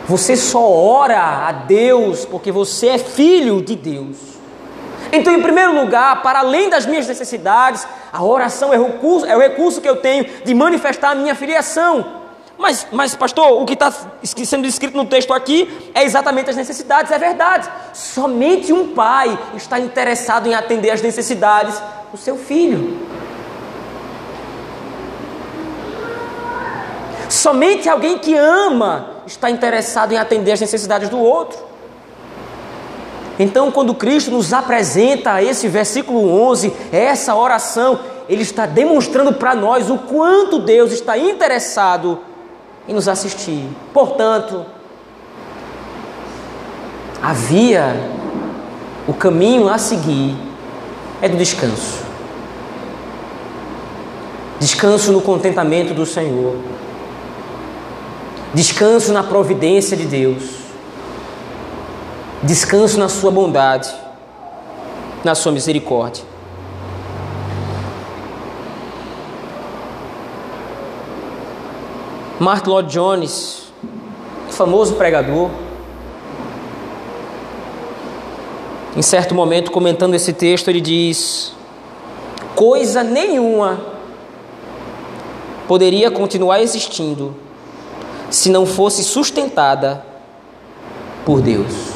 Você 0.09 0.35
só 0.35 0.67
ora 0.67 1.47
a 1.47 1.51
Deus 1.51 2.25
porque 2.25 2.51
você 2.51 2.87
é 2.87 2.97
filho 2.97 3.61
de 3.61 3.75
Deus. 3.75 4.17
Então, 5.11 5.31
em 5.31 5.39
primeiro 5.39 5.79
lugar, 5.79 6.23
para 6.23 6.39
além 6.39 6.67
das 6.67 6.87
minhas 6.87 7.07
necessidades, 7.07 7.87
a 8.11 8.23
oração 8.23 8.73
é 8.73 8.79
o 8.79 8.87
recurso, 8.87 9.27
é 9.27 9.37
o 9.37 9.39
recurso 9.39 9.79
que 9.79 9.87
eu 9.87 9.97
tenho 9.97 10.25
de 10.43 10.55
manifestar 10.55 11.11
a 11.11 11.15
minha 11.15 11.35
filiação. 11.35 12.03
Mas, 12.57 12.87
mas 12.91 13.13
pastor, 13.13 13.61
o 13.61 13.65
que 13.67 13.73
está 13.73 13.93
sendo 14.23 14.65
escrito 14.65 14.97
no 14.97 15.05
texto 15.05 15.31
aqui 15.31 15.91
é 15.93 16.03
exatamente 16.03 16.49
as 16.49 16.55
necessidades, 16.55 17.11
é 17.11 17.19
verdade. 17.19 17.69
Somente 17.93 18.73
um 18.73 18.95
pai 18.95 19.37
está 19.55 19.79
interessado 19.79 20.47
em 20.47 20.55
atender 20.55 20.89
as 20.89 21.03
necessidades 21.03 21.79
do 22.11 22.17
seu 22.17 22.35
filho. 22.35 22.97
Somente 27.39 27.87
alguém 27.87 28.17
que 28.17 28.35
ama 28.35 29.21
está 29.25 29.49
interessado 29.49 30.11
em 30.11 30.17
atender 30.17 30.51
as 30.51 30.59
necessidades 30.59 31.07
do 31.07 31.17
outro. 31.17 31.57
Então, 33.39 33.71
quando 33.71 33.95
Cristo 33.95 34.29
nos 34.31 34.51
apresenta 34.51 35.41
esse 35.41 35.69
versículo 35.69 36.29
11, 36.49 36.73
essa 36.91 37.33
oração, 37.33 37.97
ele 38.27 38.41
está 38.41 38.65
demonstrando 38.65 39.31
para 39.31 39.55
nós 39.55 39.89
o 39.89 39.97
quanto 39.99 40.59
Deus 40.59 40.91
está 40.91 41.17
interessado 41.17 42.19
em 42.85 42.93
nos 42.93 43.07
assistir. 43.07 43.69
Portanto, 43.93 44.65
a 47.21 47.31
via, 47.31 47.95
o 49.07 49.13
caminho 49.13 49.69
a 49.69 49.77
seguir 49.77 50.35
é 51.21 51.29
do 51.29 51.37
descanso. 51.37 52.03
Descanso 54.59 55.13
no 55.13 55.21
contentamento 55.21 55.93
do 55.93 56.05
Senhor. 56.05 56.78
Descanso 58.53 59.13
na 59.13 59.21
providência 59.21 59.95
de 59.95 60.05
Deus. 60.05 60.43
Descanso 62.41 62.97
na 62.97 63.07
sua 63.07 63.29
bondade, 63.29 63.93
na 65.23 65.35
sua 65.35 65.51
misericórdia. 65.51 66.23
Martin 72.39 72.69
Lloyd 72.69 72.89
Jones, 72.91 73.71
famoso 74.49 74.95
pregador, 74.95 75.51
em 78.95 79.01
certo 79.01 79.35
momento 79.35 79.69
comentando 79.69 80.15
esse 80.15 80.33
texto, 80.33 80.69
ele 80.69 80.81
diz: 80.81 81.53
coisa 82.55 83.03
nenhuma 83.03 83.79
poderia 85.67 86.09
continuar 86.09 86.61
existindo 86.61 87.35
se 88.29 88.49
não 88.49 88.65
fosse 88.65 89.03
sustentada 89.03 90.03
por 91.25 91.41
Deus. 91.41 91.93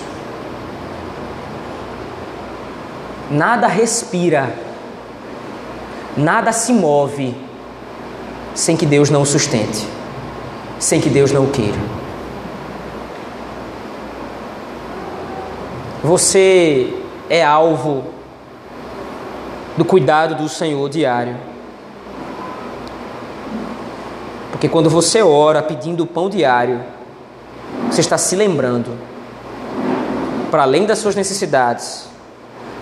Nada 3.29 3.67
respira, 3.67 4.55
nada 6.15 6.51
se 6.51 6.71
move 6.71 7.35
sem 8.53 8.77
que 8.77 8.85
Deus 8.85 9.09
não 9.09 9.23
o 9.23 9.25
sustente 9.25 9.93
sem 10.83 10.99
que 10.99 11.09
Deus 11.09 11.31
não 11.31 11.47
queira. 11.47 11.79
Você 16.03 16.93
é 17.29 17.43
alvo 17.43 18.03
do 19.77 19.85
cuidado 19.85 20.35
do 20.35 20.49
Senhor 20.49 20.89
diário. 20.89 21.37
Porque 24.63 24.71
quando 24.71 24.89
você 24.89 25.21
ora 25.21 25.61
pedindo 25.61 26.03
o 26.03 26.07
pão 26.07 26.29
diário, 26.29 26.79
você 27.91 27.99
está 27.99 28.17
se 28.17 28.33
lembrando, 28.33 28.97
para 30.49 30.63
além 30.63 30.85
das 30.85 30.99
suas 30.99 31.17
necessidades, 31.17 32.05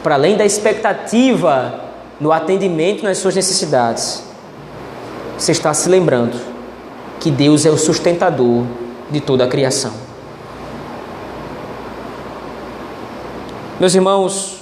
para 0.04 0.14
além 0.14 0.38
da 0.38 0.46
expectativa 0.46 1.86
no 2.20 2.32
atendimento 2.32 3.04
nas 3.04 3.18
suas 3.18 3.34
necessidades, 3.34 4.24
você 5.36 5.54
está 5.54 5.74
se 5.74 5.90
lembrando 5.90 6.40
que 7.20 7.32
Deus 7.32 7.66
é 7.66 7.72
o 7.72 7.78
sustentador 7.80 8.64
de 9.10 9.20
toda 9.20 9.46
a 9.46 9.48
criação. 9.48 9.94
Meus 13.80 13.96
irmãos, 13.96 14.60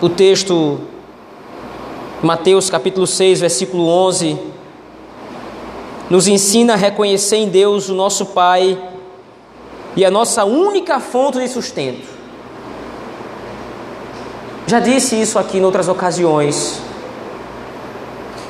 o 0.00 0.08
texto 0.08 0.80
Mateus 2.22 2.70
capítulo 2.70 3.06
6, 3.06 3.40
versículo 3.40 3.86
11 3.86 4.51
nos 6.10 6.26
ensina 6.26 6.74
a 6.74 6.76
reconhecer 6.76 7.36
em 7.36 7.48
Deus 7.48 7.88
o 7.88 7.94
nosso 7.94 8.26
Pai 8.26 8.78
e 9.96 10.04
a 10.04 10.10
nossa 10.10 10.44
única 10.44 11.00
fonte 11.00 11.38
de 11.38 11.48
sustento. 11.48 12.06
Já 14.66 14.80
disse 14.80 15.20
isso 15.20 15.38
aqui 15.38 15.58
em 15.58 15.64
outras 15.64 15.88
ocasiões. 15.88 16.80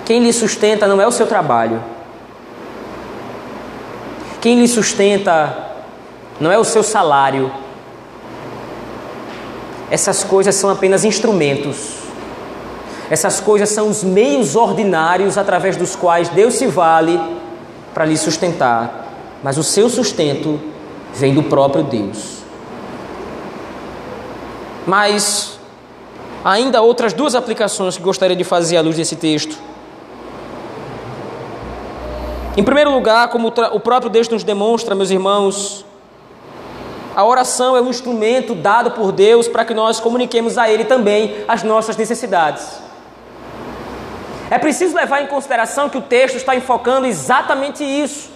Quem 0.05 0.23
lhe 0.23 0.33
sustenta 0.33 0.87
não 0.87 1.01
é 1.01 1.07
o 1.07 1.13
seu 1.13 1.27
trabalho, 1.27 1.83
quem 4.41 4.59
lhe 4.59 4.67
sustenta 4.67 5.57
não 6.41 6.51
é 6.51 6.59
o 6.59 6.65
seu 6.65 6.83
salário. 6.83 7.53
Essas 9.89 10.25
coisas 10.25 10.55
são 10.55 10.69
apenas 10.71 11.05
instrumentos. 11.05 11.99
Essas 13.09 13.41
coisas 13.41 13.69
são 13.69 13.89
os 13.89 14.03
meios 14.03 14.57
ordinários 14.57 15.37
através 15.39 15.77
dos 15.77 15.95
quais 15.95 16.29
Deus 16.31 16.55
se 16.55 16.67
vale 16.67 17.21
para 17.93 18.05
lhe 18.05 18.17
sustentar. 18.17 19.09
Mas 19.43 19.59
o 19.59 19.63
seu 19.63 19.89
sustento 19.89 20.61
vem 21.15 21.35
do 21.35 21.43
próprio 21.43 21.85
Deus. 21.85 22.39
Mas 24.87 25.59
ainda 26.45 26.83
outras 26.83 27.13
duas 27.13 27.35
aplicações 27.35 27.97
que 27.97 28.03
gostaria 28.03 28.37
de 28.37 28.45
fazer 28.45 28.77
à 28.77 28.81
luz 28.81 28.97
desse 28.97 29.17
texto. 29.17 29.57
Em 32.57 32.63
primeiro 32.63 32.91
lugar, 32.91 33.29
como 33.29 33.49
o 33.49 33.81
próprio 33.81 34.11
Deus 34.11 34.29
nos 34.29 34.45
demonstra, 34.45 34.95
meus 34.95 35.11
irmãos, 35.11 35.87
a 37.15 37.25
oração 37.25 37.77
é 37.77 37.81
um 37.81 37.89
instrumento 37.89 38.55
dado 38.55 38.91
por 38.91 39.13
Deus 39.13 39.49
para 39.49 39.65
que 39.65 39.73
nós 39.73 40.01
comuniquemos 40.01 40.59
a 40.59 40.71
Ele 40.71 40.85
também 40.85 41.45
as 41.49 41.63
nossas 41.63 41.97
necessidades. 41.97 42.82
É 44.53 44.59
preciso 44.59 44.95
levar 44.95 45.23
em 45.23 45.27
consideração 45.27 45.89
que 45.89 45.97
o 45.97 46.03
texto 46.03 46.37
está 46.37 46.55
enfocando 46.55 47.07
exatamente 47.07 47.83
isso. 47.83 48.31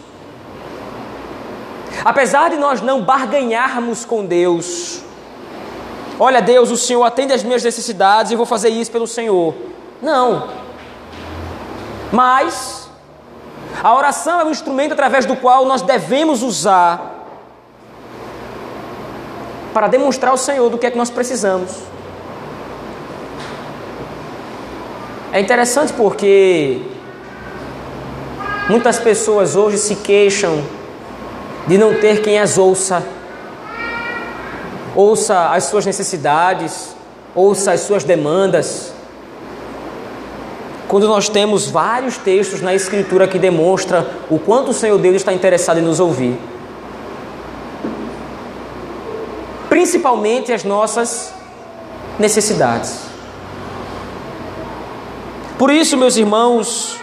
Apesar 2.02 2.48
de 2.48 2.56
nós 2.56 2.80
não 2.80 3.02
barganharmos 3.02 4.06
com 4.06 4.24
Deus, 4.24 5.02
olha, 6.18 6.40
Deus, 6.40 6.70
o 6.70 6.76
Senhor 6.78 7.04
atende 7.04 7.34
às 7.34 7.42
minhas 7.42 7.62
necessidades 7.62 8.32
e 8.32 8.34
vou 8.34 8.46
fazer 8.46 8.70
isso 8.70 8.90
pelo 8.90 9.06
Senhor. 9.06 9.54
Não. 10.00 10.48
Mas 12.10 12.88
a 13.84 13.94
oração 13.94 14.40
é 14.40 14.44
um 14.44 14.50
instrumento 14.50 14.92
através 14.92 15.26
do 15.26 15.36
qual 15.36 15.66
nós 15.66 15.82
devemos 15.82 16.42
usar 16.42 17.26
para 19.74 19.86
demonstrar 19.86 20.30
ao 20.30 20.38
Senhor 20.38 20.70
do 20.70 20.78
que 20.78 20.86
é 20.86 20.90
que 20.90 20.96
nós 20.96 21.10
precisamos. 21.10 21.72
É 25.36 25.40
interessante 25.40 25.92
porque 25.92 26.80
muitas 28.70 28.98
pessoas 28.98 29.54
hoje 29.54 29.76
se 29.76 29.96
queixam 29.96 30.64
de 31.66 31.76
não 31.76 31.92
ter 31.92 32.22
quem 32.22 32.38
as 32.38 32.56
ouça. 32.56 33.02
Ouça 34.94 35.50
as 35.50 35.64
suas 35.64 35.84
necessidades, 35.84 36.96
ouça 37.34 37.72
as 37.72 37.80
suas 37.80 38.02
demandas 38.02 38.94
quando 40.88 41.06
nós 41.06 41.28
temos 41.28 41.68
vários 41.68 42.16
textos 42.16 42.62
na 42.62 42.74
Escritura 42.74 43.28
que 43.28 43.38
demonstram 43.38 44.06
o 44.30 44.38
quanto 44.38 44.70
o 44.70 44.74
Senhor 44.74 44.98
Deus 44.98 45.16
está 45.16 45.34
interessado 45.34 45.80
em 45.80 45.82
nos 45.82 46.00
ouvir. 46.00 46.34
Principalmente 49.68 50.50
as 50.50 50.64
nossas 50.64 51.30
necessidades. 52.18 53.05
Por 55.58 55.70
isso, 55.70 55.96
meus 55.96 56.18
irmãos, 56.18 57.00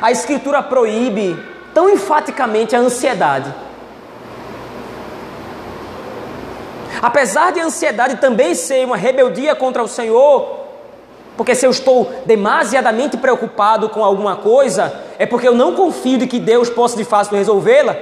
a 0.00 0.10
Escritura 0.10 0.62
proíbe 0.62 1.38
tão 1.74 1.90
enfaticamente 1.90 2.74
a 2.74 2.78
ansiedade. 2.78 3.54
Apesar 7.02 7.52
de 7.52 7.60
a 7.60 7.66
ansiedade 7.66 8.16
também 8.16 8.54
ser 8.54 8.86
uma 8.86 8.96
rebeldia 8.96 9.54
contra 9.54 9.82
o 9.82 9.88
Senhor, 9.88 10.60
porque 11.36 11.54
se 11.54 11.66
eu 11.66 11.70
estou 11.70 12.10
demasiadamente 12.24 13.18
preocupado 13.18 13.90
com 13.90 14.02
alguma 14.02 14.36
coisa, 14.36 14.92
é 15.18 15.26
porque 15.26 15.48
eu 15.48 15.54
não 15.54 15.74
confio 15.74 16.18
de 16.18 16.26
que 16.26 16.38
Deus 16.38 16.70
possa 16.70 16.96
de 16.96 17.04
fato 17.04 17.34
resolvê-la. 17.34 17.96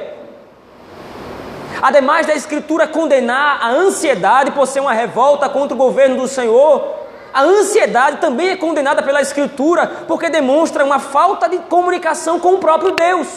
Ademais 1.82 2.26
da 2.26 2.34
Escritura 2.34 2.86
condenar 2.86 3.60
a 3.62 3.70
ansiedade 3.70 4.52
por 4.52 4.66
ser 4.66 4.80
uma 4.80 4.92
revolta 4.92 5.48
contra 5.48 5.74
o 5.74 5.78
governo 5.78 6.16
do 6.16 6.26
Senhor, 6.26 6.97
a 7.32 7.42
ansiedade 7.42 8.18
também 8.18 8.50
é 8.50 8.56
condenada 8.56 9.02
pela 9.02 9.20
Escritura 9.20 9.86
porque 10.06 10.30
demonstra 10.30 10.84
uma 10.84 10.98
falta 10.98 11.48
de 11.48 11.58
comunicação 11.58 12.40
com 12.40 12.54
o 12.54 12.58
próprio 12.58 12.92
Deus. 12.92 13.28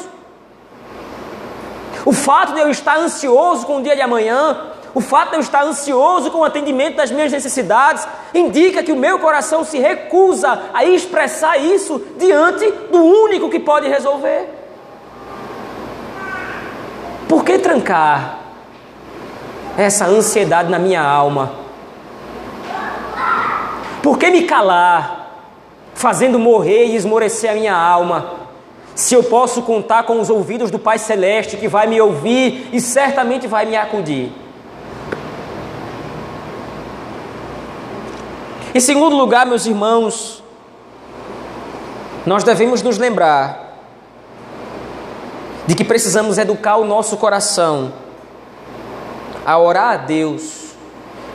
O 2.05 2.11
fato 2.13 2.53
de 2.53 2.59
eu 2.59 2.69
estar 2.69 2.97
ansioso 2.97 3.65
com 3.65 3.77
o 3.77 3.83
dia 3.83 3.95
de 3.95 4.01
amanhã, 4.01 4.71
o 4.93 5.01
fato 5.01 5.29
de 5.29 5.35
eu 5.35 5.41
estar 5.41 5.63
ansioso 5.63 6.31
com 6.31 6.39
o 6.39 6.43
atendimento 6.43 6.95
das 6.95 7.11
minhas 7.11 7.31
necessidades, 7.31 8.07
indica 8.33 8.81
que 8.81 8.91
o 8.91 8.95
meu 8.95 9.19
coração 9.19 9.63
se 9.63 9.77
recusa 9.77 10.63
a 10.73 10.83
expressar 10.83 11.57
isso 11.57 12.01
diante 12.17 12.69
do 12.91 13.03
único 13.03 13.49
que 13.49 13.59
pode 13.59 13.87
resolver. 13.87 14.49
Por 17.27 17.45
que 17.45 17.59
trancar 17.59 18.39
essa 19.77 20.05
ansiedade 20.05 20.69
na 20.69 20.79
minha 20.79 21.01
alma? 21.01 21.60
Por 24.01 24.17
que 24.17 24.29
me 24.31 24.43
calar, 24.43 25.45
fazendo 25.93 26.39
morrer 26.39 26.87
e 26.87 26.95
esmorecer 26.95 27.51
a 27.51 27.53
minha 27.53 27.75
alma? 27.75 28.41
Se 28.95 29.13
eu 29.13 29.23
posso 29.23 29.61
contar 29.61 30.03
com 30.03 30.19
os 30.19 30.29
ouvidos 30.29 30.71
do 30.71 30.79
Pai 30.79 30.97
Celeste 30.97 31.57
que 31.57 31.67
vai 31.67 31.87
me 31.87 32.01
ouvir 32.01 32.69
e 32.73 32.81
certamente 32.81 33.47
vai 33.47 33.65
me 33.65 33.75
acudir. 33.75 34.31
Em 38.73 38.79
segundo 38.79 39.15
lugar, 39.15 39.45
meus 39.45 39.65
irmãos, 39.65 40.41
nós 42.25 42.43
devemos 42.43 42.81
nos 42.81 42.97
lembrar 42.97 43.79
de 45.67 45.75
que 45.75 45.83
precisamos 45.83 46.37
educar 46.37 46.77
o 46.77 46.85
nosso 46.85 47.17
coração 47.17 47.93
a 49.45 49.57
orar 49.57 49.93
a 49.93 49.97
Deus 49.97 50.60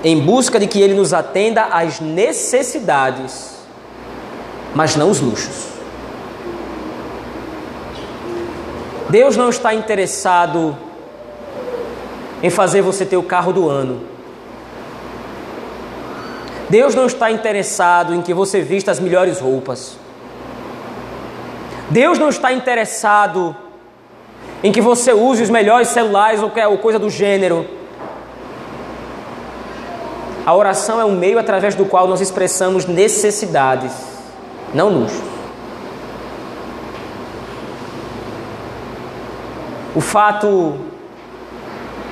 em 0.04 0.20
busca 0.20 0.59
de 0.59 0.66
que 0.66 0.80
Ele 0.80 0.94
nos 0.94 1.12
atenda 1.12 1.64
às 1.64 2.00
necessidades, 2.00 3.56
mas 4.74 4.96
não 4.96 5.11
os 5.11 5.20
luxos. 5.20 5.68
Deus 9.09 9.37
não 9.37 9.48
está 9.48 9.72
interessado 9.72 10.76
em 12.42 12.50
fazer 12.50 12.82
você 12.82 13.04
ter 13.04 13.16
o 13.16 13.22
carro 13.22 13.52
do 13.52 13.68
ano. 13.68 14.02
Deus 16.68 16.94
não 16.94 17.06
está 17.06 17.30
interessado 17.30 18.12
em 18.14 18.20
que 18.20 18.35
você 18.35 18.61
vista 18.61 18.90
as 18.90 18.98
melhores 18.98 19.38
roupas. 19.38 19.96
Deus 21.88 22.18
não 22.18 22.28
está 22.28 22.52
interessado 22.52 23.56
em 24.62 24.72
que 24.72 24.80
você 24.80 25.12
use 25.12 25.44
os 25.44 25.50
melhores 25.50 25.88
celulares 25.88 26.40
ou 26.42 26.78
coisa 26.78 26.98
do 26.98 27.09
gênero. 27.09 27.76
A 30.46 30.54
oração 30.54 31.00
é 31.00 31.04
um 31.04 31.11
meio 31.11 31.40
através 31.40 31.74
do 31.74 31.85
qual 31.85 32.06
nós 32.06 32.20
expressamos 32.20 32.87
necessidades, 32.87 33.92
não 34.72 34.88
luxo. 34.88 35.20
O 39.92 40.00
fato 40.00 40.74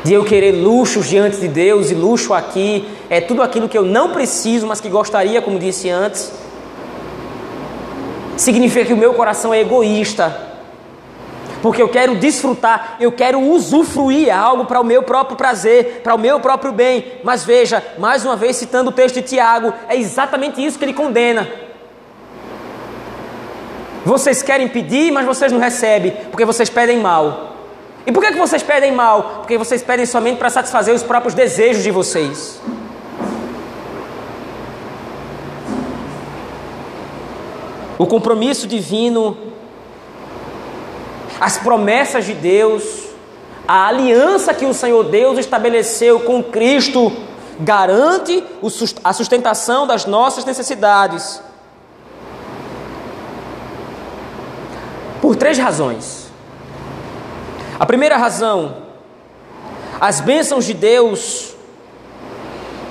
de 0.02 0.14
eu 0.14 0.24
querer 0.24 0.50
luxos 0.50 1.06
diante 1.06 1.36
de 1.36 1.46
Deus 1.46 1.92
e 1.92 1.94
luxo 1.94 2.34
aqui 2.34 2.88
é 3.08 3.20
tudo 3.20 3.40
aquilo 3.40 3.68
que 3.68 3.78
eu 3.78 3.84
não 3.84 4.10
preciso, 4.10 4.66
mas 4.66 4.80
que 4.80 4.88
gostaria, 4.88 5.40
como 5.40 5.56
disse 5.56 5.88
antes. 5.88 6.32
Significa 8.36 8.86
que 8.86 8.92
o 8.92 8.96
meu 8.96 9.14
coração 9.14 9.54
é 9.54 9.60
egoísta. 9.60 10.43
Porque 11.64 11.81
eu 11.81 11.88
quero 11.88 12.14
desfrutar, 12.16 12.98
eu 13.00 13.11
quero 13.11 13.40
usufruir 13.40 14.31
algo 14.31 14.66
para 14.66 14.79
o 14.79 14.85
meu 14.85 15.03
próprio 15.03 15.35
prazer, 15.35 16.03
para 16.03 16.14
o 16.14 16.18
meu 16.18 16.38
próprio 16.38 16.72
bem. 16.72 17.12
Mas 17.24 17.42
veja, 17.42 17.83
mais 17.96 18.22
uma 18.22 18.37
vez 18.37 18.57
citando 18.57 18.90
o 18.90 18.92
texto 18.92 19.14
de 19.14 19.22
Tiago, 19.22 19.72
é 19.88 19.96
exatamente 19.96 20.62
isso 20.62 20.79
que 20.79 20.85
ele 20.85 20.92
condena. 20.92 21.48
Vocês 24.05 24.42
querem 24.42 24.68
pedir, 24.68 25.11
mas 25.11 25.24
vocês 25.24 25.50
não 25.50 25.59
recebem, 25.59 26.11
porque 26.31 26.44
vocês 26.44 26.68
pedem 26.68 26.98
mal. 26.98 27.57
E 28.07 28.12
por 28.12 28.22
que, 28.22 28.33
que 28.33 28.38
vocês 28.38 28.62
pedem 28.62 28.92
mal? 28.92 29.37
Porque 29.38 29.57
vocês 29.57 29.83
pedem 29.83 30.05
somente 30.05 30.37
para 30.37 30.50
satisfazer 30.50 30.94
os 30.94 31.03
próprios 31.03 31.33
desejos 31.33 31.83
de 31.83 31.90
vocês. 31.90 32.61
O 37.96 38.07
compromisso 38.07 38.66
divino, 38.66 39.35
as 41.44 41.59
promessas 41.59 42.24
de 42.24 42.33
Deus, 42.33 42.83
a 43.68 43.88
aliança 43.88 44.54
que 44.54 44.64
o 44.64 44.72
Senhor 44.72 45.04
Deus 45.04 45.38
estabeleceu 45.38 46.20
com 46.20 46.42
Cristo 46.42 47.12
garante 47.61 48.42
a 49.04 49.12
sustentação 49.12 49.87
das 49.87 50.07
nossas 50.07 50.46
necessidades. 50.46 51.42
Por 55.20 55.37
três 55.37 55.59
razões. 55.59 56.33
A 57.78 57.85
primeira 57.85 58.16
razão, 58.16 58.76
as 60.00 60.22
bênçãos 60.22 60.64
de 60.64 60.72
Deus 60.72 61.54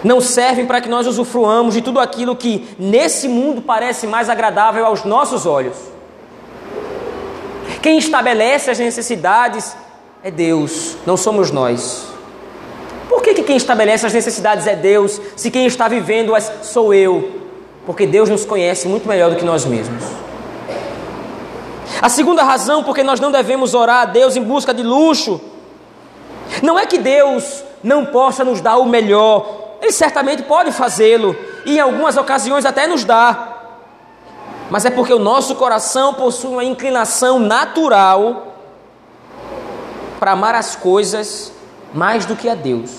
não 0.04 0.22
servem 0.22 0.68
para 0.68 0.80
que 0.80 0.89
nós 0.89 1.08
usufruamos 1.08 1.74
de 1.74 1.82
tudo 1.82 2.00
aquilo 2.00 2.36
que 2.36 2.76
nesse 2.78 3.28
mundo 3.28 3.63
parece 3.63 4.06
mais 4.06 4.30
agradável 4.30 4.86
aos 4.86 5.04
nossos 5.04 5.48
olhos. 5.48 5.92
Quem 7.82 7.97
estabelece 7.97 8.71
as 8.71 8.80
necessidades 8.80 9.76
é 10.23 10.32
Deus, 10.32 10.95
não 11.06 11.17
somos 11.17 11.52
nós. 11.52 12.08
Por 13.10 13.21
que, 13.21 13.34
que 13.34 13.43
quem 13.43 13.58
estabelece 13.58 14.06
as 14.06 14.13
necessidades 14.13 14.65
é 14.65 14.76
Deus, 14.76 15.19
se 15.36 15.52
quem 15.52 15.65
está 15.65 15.88
vivendo-as 15.88 16.52
sou 16.63 16.93
eu? 16.93 17.41
Porque 17.86 18.08
Deus 18.08 18.30
nos 18.30 18.45
conhece 18.45 18.88
muito 18.88 19.08
melhor 19.08 19.30
do 19.30 19.36
que 19.36 19.45
nós 19.45 19.65
mesmos. 19.65 20.04
A 22.02 22.10
segunda 22.10 22.43
razão 22.43 22.84
porque 22.84 23.04
nós 23.04 23.19
não 23.19 23.32
devemos 23.32 23.73
orar 23.73 24.02
a 24.02 24.06
Deus 24.06 24.36
em 24.36 24.43
busca 24.43 24.73
de 24.73 24.84
luxo, 24.84 25.39
não 26.62 26.78
é 26.78 26.86
que 26.86 26.97
Deus 26.97 27.63
não 27.84 28.06
possa 28.06 28.43
nos 28.43 28.62
dar 28.62 28.78
o 28.78 28.86
melhor, 28.86 29.78
Ele 29.82 29.91
certamente 29.91 30.43
pode 30.43 30.71
fazê-lo, 30.71 31.36
e 31.65 31.78
em 31.78 31.80
algumas 31.80 32.17
ocasiões 32.17 32.65
até 32.65 32.88
nos 32.88 33.04
dá, 33.04 33.53
mas 34.69 34.86
é 34.86 34.89
porque 34.89 35.13
o 35.13 35.19
nosso 35.19 35.56
coração 35.56 36.13
possui 36.13 36.49
uma 36.49 36.63
inclinação 36.63 37.39
natural 37.39 38.56
para 40.19 40.32
amar 40.32 40.56
as 40.56 40.76
coisas 40.76 41.52
mais 41.93 42.26
do 42.26 42.36
que 42.36 42.47
a 42.49 42.56
Deus. 42.56 42.91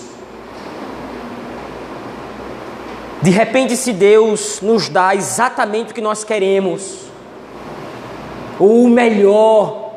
De 3.23 3.31
repente, 3.31 3.77
se 3.77 3.93
Deus 3.93 4.61
nos 4.61 4.89
dá 4.91 5.15
exatamente 5.15 5.93
o 5.93 5.95
que 5.95 6.03
nós 6.03 6.23
queremos, 6.23 6.99
ou 8.59 8.85
o 8.85 8.89
melhor, 8.91 9.95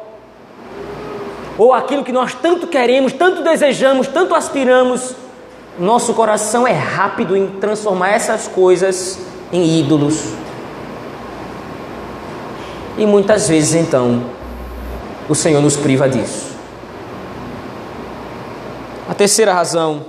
ou 1.57 1.73
aquilo 1.73 2.05
que 2.05 2.11
nós 2.11 2.33
tanto 2.33 2.67
queremos, 2.67 3.11
tanto 3.11 3.43
desejamos, 3.43 4.07
tanto 4.07 4.33
aspiramos, 4.33 5.13
nosso 5.77 6.13
coração 6.13 6.65
é 6.65 6.71
rápido 6.71 7.35
em 7.35 7.47
transformar 7.59 8.11
essas 8.11 8.47
coisas 8.47 9.19
em 9.51 9.79
ídolos. 9.79 10.46
E 12.97 13.05
muitas 13.05 13.47
vezes 13.47 13.75
então 13.75 14.23
o 15.29 15.35
Senhor 15.35 15.61
nos 15.61 15.75
priva 15.75 16.09
disso. 16.09 16.55
A 19.07 19.13
terceira 19.13 19.53
razão, 19.53 20.05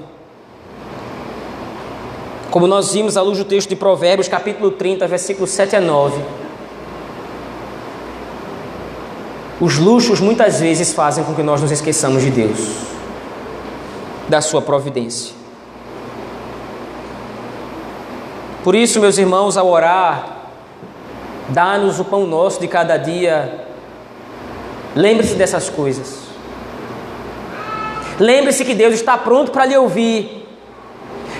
como 2.51 2.67
nós 2.67 2.93
vimos 2.93 3.17
à 3.17 3.23
luz 3.23 3.39
do 3.39 3.45
texto 3.45 3.69
de 3.69 3.77
Provérbios, 3.77 4.27
capítulo 4.27 4.71
30, 4.71 5.07
versículos 5.07 5.51
7 5.51 5.77
a 5.77 5.81
9. 5.81 6.21
Os 9.61 9.77
luxos 9.77 10.21
muitas 10.21 10.61
vezes 10.61 10.93
fazem 10.93 11.25
com 11.25 11.35
que 11.35 11.43
nós 11.43 11.61
nos 11.61 11.71
esqueçamos 11.71 12.23
de 12.23 12.31
Deus, 12.31 12.59
da 14.29 14.41
Sua 14.41 14.63
providência. 14.63 15.35
Por 18.63 18.75
isso, 18.75 19.01
meus 19.01 19.19
irmãos, 19.19 19.57
ao 19.57 19.69
orar, 19.69 20.38
dá-nos 21.49 21.99
o 21.99 22.05
pão 22.05 22.27
nosso 22.27 22.61
de 22.61 22.69
cada 22.69 22.97
dia. 22.97 23.67
Lembre-se 24.95 25.35
dessas 25.35 25.69
coisas. 25.69 26.29
Lembre-se 28.19 28.65
que 28.65 28.75
Deus 28.75 28.95
está 28.95 29.17
pronto 29.17 29.53
para 29.53 29.65
lhe 29.65 29.77
ouvir. 29.77 30.47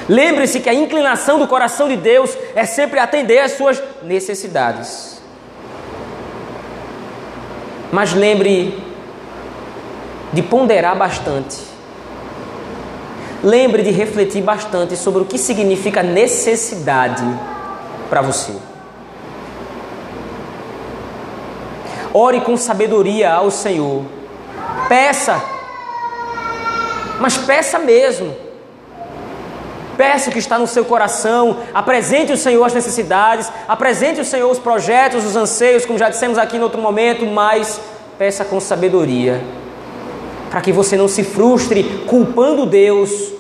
Lembre-se 0.09 0.61
que 0.61 0.69
a 0.69 0.75
inclinação 0.75 1.39
do 1.39 1.47
coração 1.47 1.89
de 1.89 1.97
Deus 1.97 2.37
é 2.55 2.65
sempre 2.65 2.99
atender 2.99 3.41
às 3.41 3.53
suas 3.53 3.83
necessidades. 4.03 5.21
Mas 7.93 8.15
lembre 8.15 8.83
de 10.33 10.43
ponderar 10.43 10.97
bastante. 10.97 11.59
Lembre 13.43 13.83
de 13.83 13.91
refletir 13.91 14.43
bastante 14.43 14.97
sobre 14.97 15.23
o 15.23 15.25
que 15.25 15.39
significa 15.39 16.03
necessidade 16.03 17.25
para 18.09 18.21
você. 18.21 18.53
Ore 22.19 22.41
com 22.41 22.57
sabedoria 22.57 23.33
ao 23.33 23.49
Senhor. 23.49 24.03
Peça, 24.89 25.41
mas 27.21 27.39
peça 27.39 27.79
mesmo. 27.79 28.35
Peça 29.97 30.29
o 30.29 30.33
que 30.33 30.41
está 30.41 30.59
no 30.59 30.67
seu 30.67 30.85
coração, 30.85 31.59
apresente 31.73 32.33
ao 32.33 32.37
Senhor 32.37 32.65
as 32.65 32.75
necessidades, 32.75 33.53
apresente 33.69 34.19
ao 34.19 34.25
Senhor 34.25 34.51
os 34.51 34.59
projetos, 34.59 35.25
os 35.25 35.37
anseios, 35.37 35.87
como 35.87 35.97
já 35.97 36.09
dissemos 36.09 36.39
aqui 36.39 36.57
em 36.57 36.61
outro 36.61 36.83
momento, 36.83 37.25
mas 37.25 37.81
peça 38.19 38.45
com 38.45 38.59
sabedoria, 38.59 39.41
para 40.51 40.61
que 40.61 40.73
você 40.73 40.97
não 40.97 41.07
se 41.07 41.23
frustre 41.23 42.05
culpando 42.09 42.67
Deus 42.67 43.33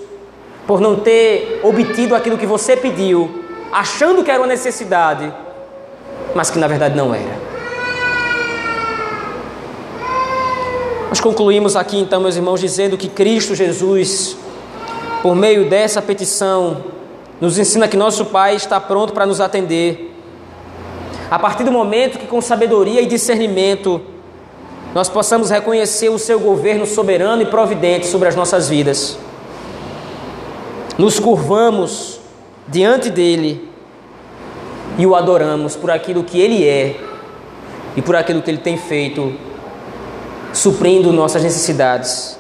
por 0.69 0.81
não 0.81 0.95
ter 1.01 1.61
obtido 1.65 2.15
aquilo 2.15 2.39
que 2.39 2.47
você 2.47 2.77
pediu, 2.77 3.43
achando 3.73 4.23
que 4.23 4.31
era 4.31 4.39
uma 4.39 4.47
necessidade, 4.47 5.35
mas 6.33 6.49
que 6.49 6.61
na 6.61 6.69
verdade 6.69 6.97
não 6.97 7.13
era. 7.13 7.48
Nós 11.19 11.25
concluímos 11.25 11.75
aqui 11.75 11.99
então, 11.99 12.21
meus 12.21 12.37
irmãos, 12.37 12.61
dizendo 12.61 12.97
que 12.97 13.09
Cristo 13.09 13.53
Jesus, 13.53 14.37
por 15.21 15.35
meio 15.35 15.69
dessa 15.69 16.01
petição, 16.01 16.85
nos 17.41 17.59
ensina 17.59 17.89
que 17.89 17.97
nosso 17.97 18.27
Pai 18.27 18.55
está 18.55 18.79
pronto 18.79 19.13
para 19.13 19.27
nos 19.27 19.41
atender. 19.41 20.15
A 21.29 21.37
partir 21.37 21.65
do 21.65 21.73
momento 21.73 22.21
que, 22.21 22.27
com 22.29 22.41
sabedoria 22.41 23.03
e 23.03 23.07
discernimento, 23.07 24.01
nós 24.95 25.09
possamos 25.09 25.51
reconhecer 25.51 26.09
o 26.09 26.21
seu 26.21 26.39
governo 26.39 26.87
soberano 26.87 27.43
e 27.43 27.47
providente 27.47 28.07
sobre 28.07 28.29
as 28.29 28.37
nossas 28.37 28.69
vidas 28.69 29.19
nos 30.97 31.19
curvamos 31.19 32.21
diante 32.69 33.11
dele 33.11 33.69
e 34.97 35.05
o 35.05 35.17
adoramos 35.17 35.75
por 35.75 35.91
aquilo 35.91 36.23
que 36.23 36.41
ele 36.41 36.65
é 36.65 36.97
e 37.97 38.03
por 38.03 38.15
aquilo 38.15 38.43
que 38.43 38.51
ele 38.51 38.59
tem 38.59 38.77
feito, 38.77 39.33
suprindo 40.53 41.13
nossas 41.13 41.43
necessidades. 41.43 42.39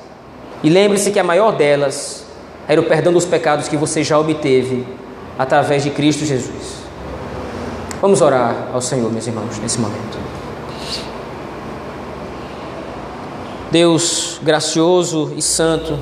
E 0.62 0.70
lembre-se 0.70 1.10
que 1.10 1.18
a 1.18 1.24
maior 1.24 1.52
delas 1.52 2.24
era 2.66 2.80
o 2.80 2.84
perdão 2.84 3.12
dos 3.12 3.24
pecados 3.24 3.68
que 3.68 3.76
você 3.76 4.02
já 4.02 4.18
obteve 4.18 4.86
através 5.38 5.82
de 5.82 5.90
Cristo 5.90 6.24
Jesus. 6.24 6.78
Vamos 8.00 8.20
orar 8.20 8.68
ao 8.72 8.80
Senhor, 8.80 9.10
meus 9.10 9.26
irmãos, 9.26 9.58
nesse 9.58 9.78
momento. 9.78 10.18
Deus 13.70 14.40
gracioso 14.42 15.32
e 15.36 15.42
santo, 15.42 15.98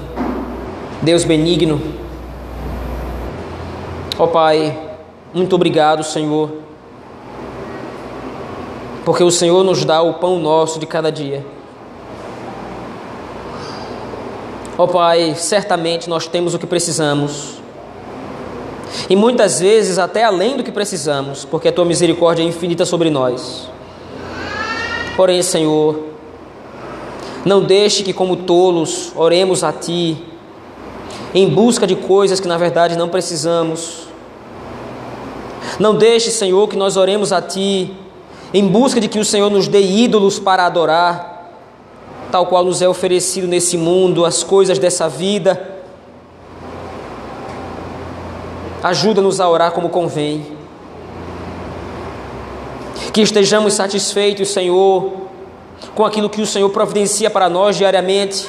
Deus 1.02 1.24
benigno, 1.24 1.80
Ó 4.18 4.24
oh, 4.24 4.28
Pai, 4.28 4.74
muito 5.34 5.54
obrigado, 5.54 6.02
Senhor, 6.02 6.50
porque 9.04 9.22
o 9.22 9.30
Senhor 9.30 9.62
nos 9.62 9.84
dá 9.84 10.00
o 10.00 10.14
pão 10.14 10.38
nosso 10.38 10.78
de 10.78 10.86
cada 10.86 11.12
dia. 11.12 11.44
Ó 14.78 14.84
oh, 14.84 14.88
Pai, 14.88 15.34
certamente 15.36 16.08
nós 16.08 16.26
temos 16.26 16.54
o 16.54 16.58
que 16.58 16.66
precisamos. 16.66 17.54
E 19.08 19.16
muitas 19.16 19.60
vezes 19.60 19.98
até 19.98 20.24
além 20.24 20.56
do 20.56 20.62
que 20.62 20.72
precisamos, 20.72 21.44
porque 21.44 21.68
a 21.68 21.72
tua 21.72 21.84
misericórdia 21.84 22.42
é 22.42 22.46
infinita 22.46 22.84
sobre 22.84 23.10
nós. 23.10 23.68
Porém, 25.16 25.42
Senhor, 25.42 25.98
não 27.44 27.62
deixe 27.62 28.02
que, 28.02 28.12
como 28.12 28.36
tolos, 28.36 29.12
oremos 29.16 29.64
a 29.64 29.72
Ti 29.72 30.16
em 31.34 31.48
busca 31.48 31.86
de 31.86 31.96
coisas 31.96 32.40
que 32.40 32.48
na 32.48 32.56
verdade 32.56 32.96
não 32.96 33.08
precisamos 33.08 34.06
não 35.78 35.94
deixe, 35.94 36.30
Senhor, 36.30 36.68
que 36.68 36.76
nós 36.76 36.96
oremos 36.96 37.32
a 37.32 37.42
Ti 37.42 37.92
em 38.54 38.66
busca 38.66 39.00
de 39.00 39.08
que 39.08 39.18
o 39.18 39.24
Senhor 39.24 39.50
nos 39.50 39.68
dê 39.68 39.80
ídolos 39.80 40.38
para 40.38 40.64
adorar, 40.64 41.35
tal 42.30 42.46
qual 42.46 42.64
nos 42.64 42.82
é 42.82 42.88
oferecido 42.88 43.46
nesse 43.46 43.76
mundo, 43.76 44.24
as 44.24 44.42
coisas 44.42 44.78
dessa 44.78 45.08
vida. 45.08 45.76
Ajuda-nos 48.82 49.40
a 49.40 49.48
orar 49.48 49.72
como 49.72 49.88
convém. 49.88 50.56
Que 53.12 53.20
estejamos 53.22 53.74
satisfeitos, 53.74 54.50
Senhor, 54.50 55.12
com 55.94 56.04
aquilo 56.04 56.28
que 56.28 56.42
o 56.42 56.46
Senhor 56.46 56.68
providencia 56.70 57.30
para 57.30 57.48
nós 57.48 57.76
diariamente. 57.76 58.48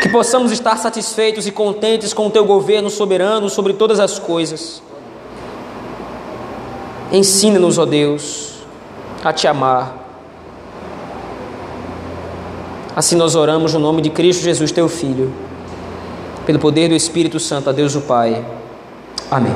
Que 0.00 0.08
possamos 0.08 0.52
estar 0.52 0.76
satisfeitos 0.76 1.46
e 1.46 1.52
contentes 1.52 2.12
com 2.12 2.26
o 2.26 2.30
Teu 2.30 2.44
governo 2.44 2.88
soberano 2.90 3.48
sobre 3.48 3.72
todas 3.72 4.00
as 4.00 4.18
coisas. 4.18 4.82
Ensina-nos, 7.12 7.78
ó 7.78 7.84
Deus, 7.84 8.54
a 9.22 9.32
te 9.32 9.46
amar. 9.46 10.05
Assim 12.96 13.14
nós 13.14 13.34
oramos 13.34 13.74
no 13.74 13.78
nome 13.78 14.00
de 14.00 14.08
Cristo 14.08 14.42
Jesus, 14.42 14.72
teu 14.72 14.88
Filho, 14.88 15.30
pelo 16.46 16.58
poder 16.58 16.88
do 16.88 16.94
Espírito 16.94 17.38
Santo, 17.38 17.68
a 17.68 17.72
Deus 17.72 17.94
o 17.94 18.00
Pai. 18.00 18.42
Amém. 19.30 19.54